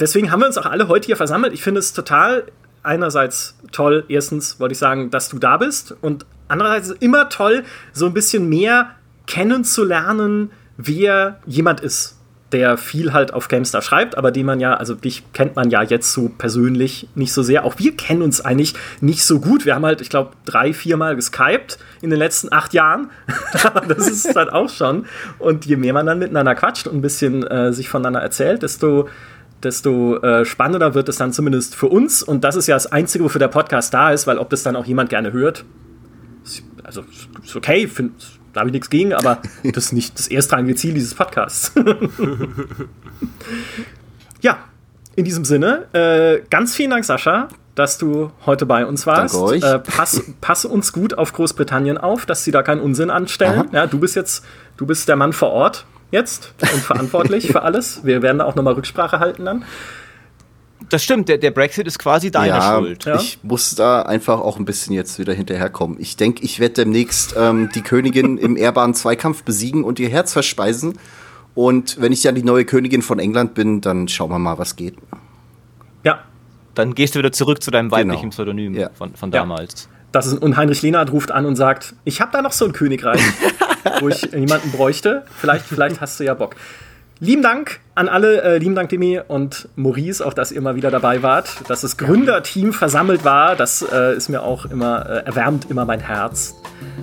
[0.00, 1.52] deswegen haben wir uns auch alle heute hier versammelt.
[1.52, 2.44] Ich finde es total
[2.82, 7.28] einerseits toll, erstens wollte ich sagen, dass du da bist und andererseits ist es immer
[7.28, 8.90] toll, so ein bisschen mehr
[9.26, 12.18] kennenzulernen, wer jemand ist,
[12.52, 15.82] der viel halt auf GameStar schreibt, aber den man ja, also dich kennt man ja
[15.82, 17.64] jetzt so persönlich nicht so sehr.
[17.64, 19.66] Auch wir kennen uns eigentlich nicht so gut.
[19.66, 23.10] Wir haben halt, ich glaube, drei, viermal geskypt in den letzten acht Jahren.
[23.88, 25.06] das ist es halt auch schon.
[25.40, 29.08] Und je mehr man dann miteinander quatscht und ein bisschen äh, sich voneinander erzählt, desto
[29.64, 32.22] desto äh, spannender wird es dann zumindest für uns.
[32.22, 34.76] Und das ist ja das Einzige, wofür der Podcast da ist, weil ob das dann
[34.76, 35.64] auch jemand gerne hört,
[36.82, 37.04] Also
[37.42, 38.12] ist okay, find,
[38.52, 41.72] da habe ich nichts gegen, aber das ist nicht das erstrangige Ziel dieses Podcasts.
[44.40, 44.58] ja,
[45.16, 49.34] in diesem Sinne, äh, ganz vielen Dank, Sascha, dass du heute bei uns warst.
[49.34, 49.62] Danke euch.
[49.62, 53.68] Äh, pass, pass uns gut auf Großbritannien auf, dass sie da keinen Unsinn anstellen.
[53.72, 54.44] Ja, du bist jetzt,
[54.76, 58.04] du bist der Mann vor Ort jetzt und verantwortlich für alles.
[58.04, 59.64] Wir werden da auch nochmal Rücksprache halten dann.
[60.88, 63.04] Das stimmt, der, der Brexit ist quasi deine ja, Schuld.
[63.04, 65.98] Ja, ich muss da einfach auch ein bisschen jetzt wieder hinterherkommen.
[65.98, 70.32] Ich denke, ich werde demnächst ähm, die Königin im ehrbaren Zweikampf besiegen und ihr Herz
[70.32, 70.98] verspeisen.
[71.54, 74.76] Und wenn ich dann die neue Königin von England bin, dann schauen wir mal, was
[74.76, 74.96] geht.
[76.04, 76.20] Ja.
[76.74, 78.30] Dann gehst du wieder zurück zu deinem weiblichen genau.
[78.30, 78.90] Pseudonym ja.
[78.94, 79.88] von, von damals.
[80.14, 82.72] Das ist, und Heinrich Lehnhardt ruft an und sagt, ich habe da noch so ein
[82.72, 83.20] Königreich,
[84.00, 85.24] wo ich jemanden bräuchte.
[85.40, 86.54] Vielleicht, vielleicht hast du ja Bock.
[87.18, 90.92] Lieben Dank an alle, äh, lieben Dank Demi und Maurice, auch dass ihr mal wieder
[90.92, 93.56] dabei wart, dass das Gründerteam versammelt war.
[93.56, 96.54] Das äh, ist mir auch immer, äh, erwärmt immer mein Herz,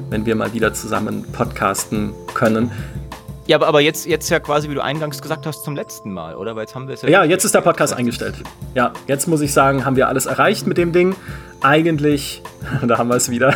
[0.09, 2.71] wenn wir mal wieder zusammen podcasten können.
[3.47, 6.35] Ja, aber, aber jetzt, jetzt ja quasi, wie du eingangs gesagt hast, zum letzten Mal,
[6.35, 6.55] oder?
[6.55, 7.09] Weil jetzt haben wir es ja.
[7.09, 8.35] Ja, jetzt ist der Podcast eingestellt.
[8.75, 11.15] Ja, jetzt muss ich sagen, haben wir alles erreicht mit dem Ding.
[11.61, 12.41] Eigentlich,
[12.87, 13.55] da haben wir es wieder.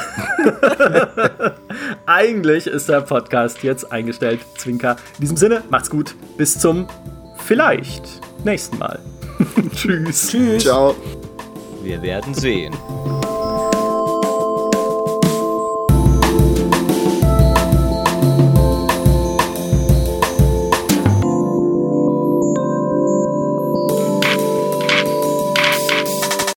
[2.05, 4.39] Eigentlich ist der Podcast jetzt eingestellt.
[4.57, 4.97] Zwinker.
[5.17, 6.15] In diesem Sinne, macht's gut.
[6.37, 6.87] Bis zum
[7.45, 8.03] vielleicht
[8.43, 8.99] nächsten Mal.
[9.75, 10.29] Tschüss.
[10.29, 10.63] Tschüss.
[10.63, 10.95] Ciao.
[11.83, 12.73] Wir werden sehen.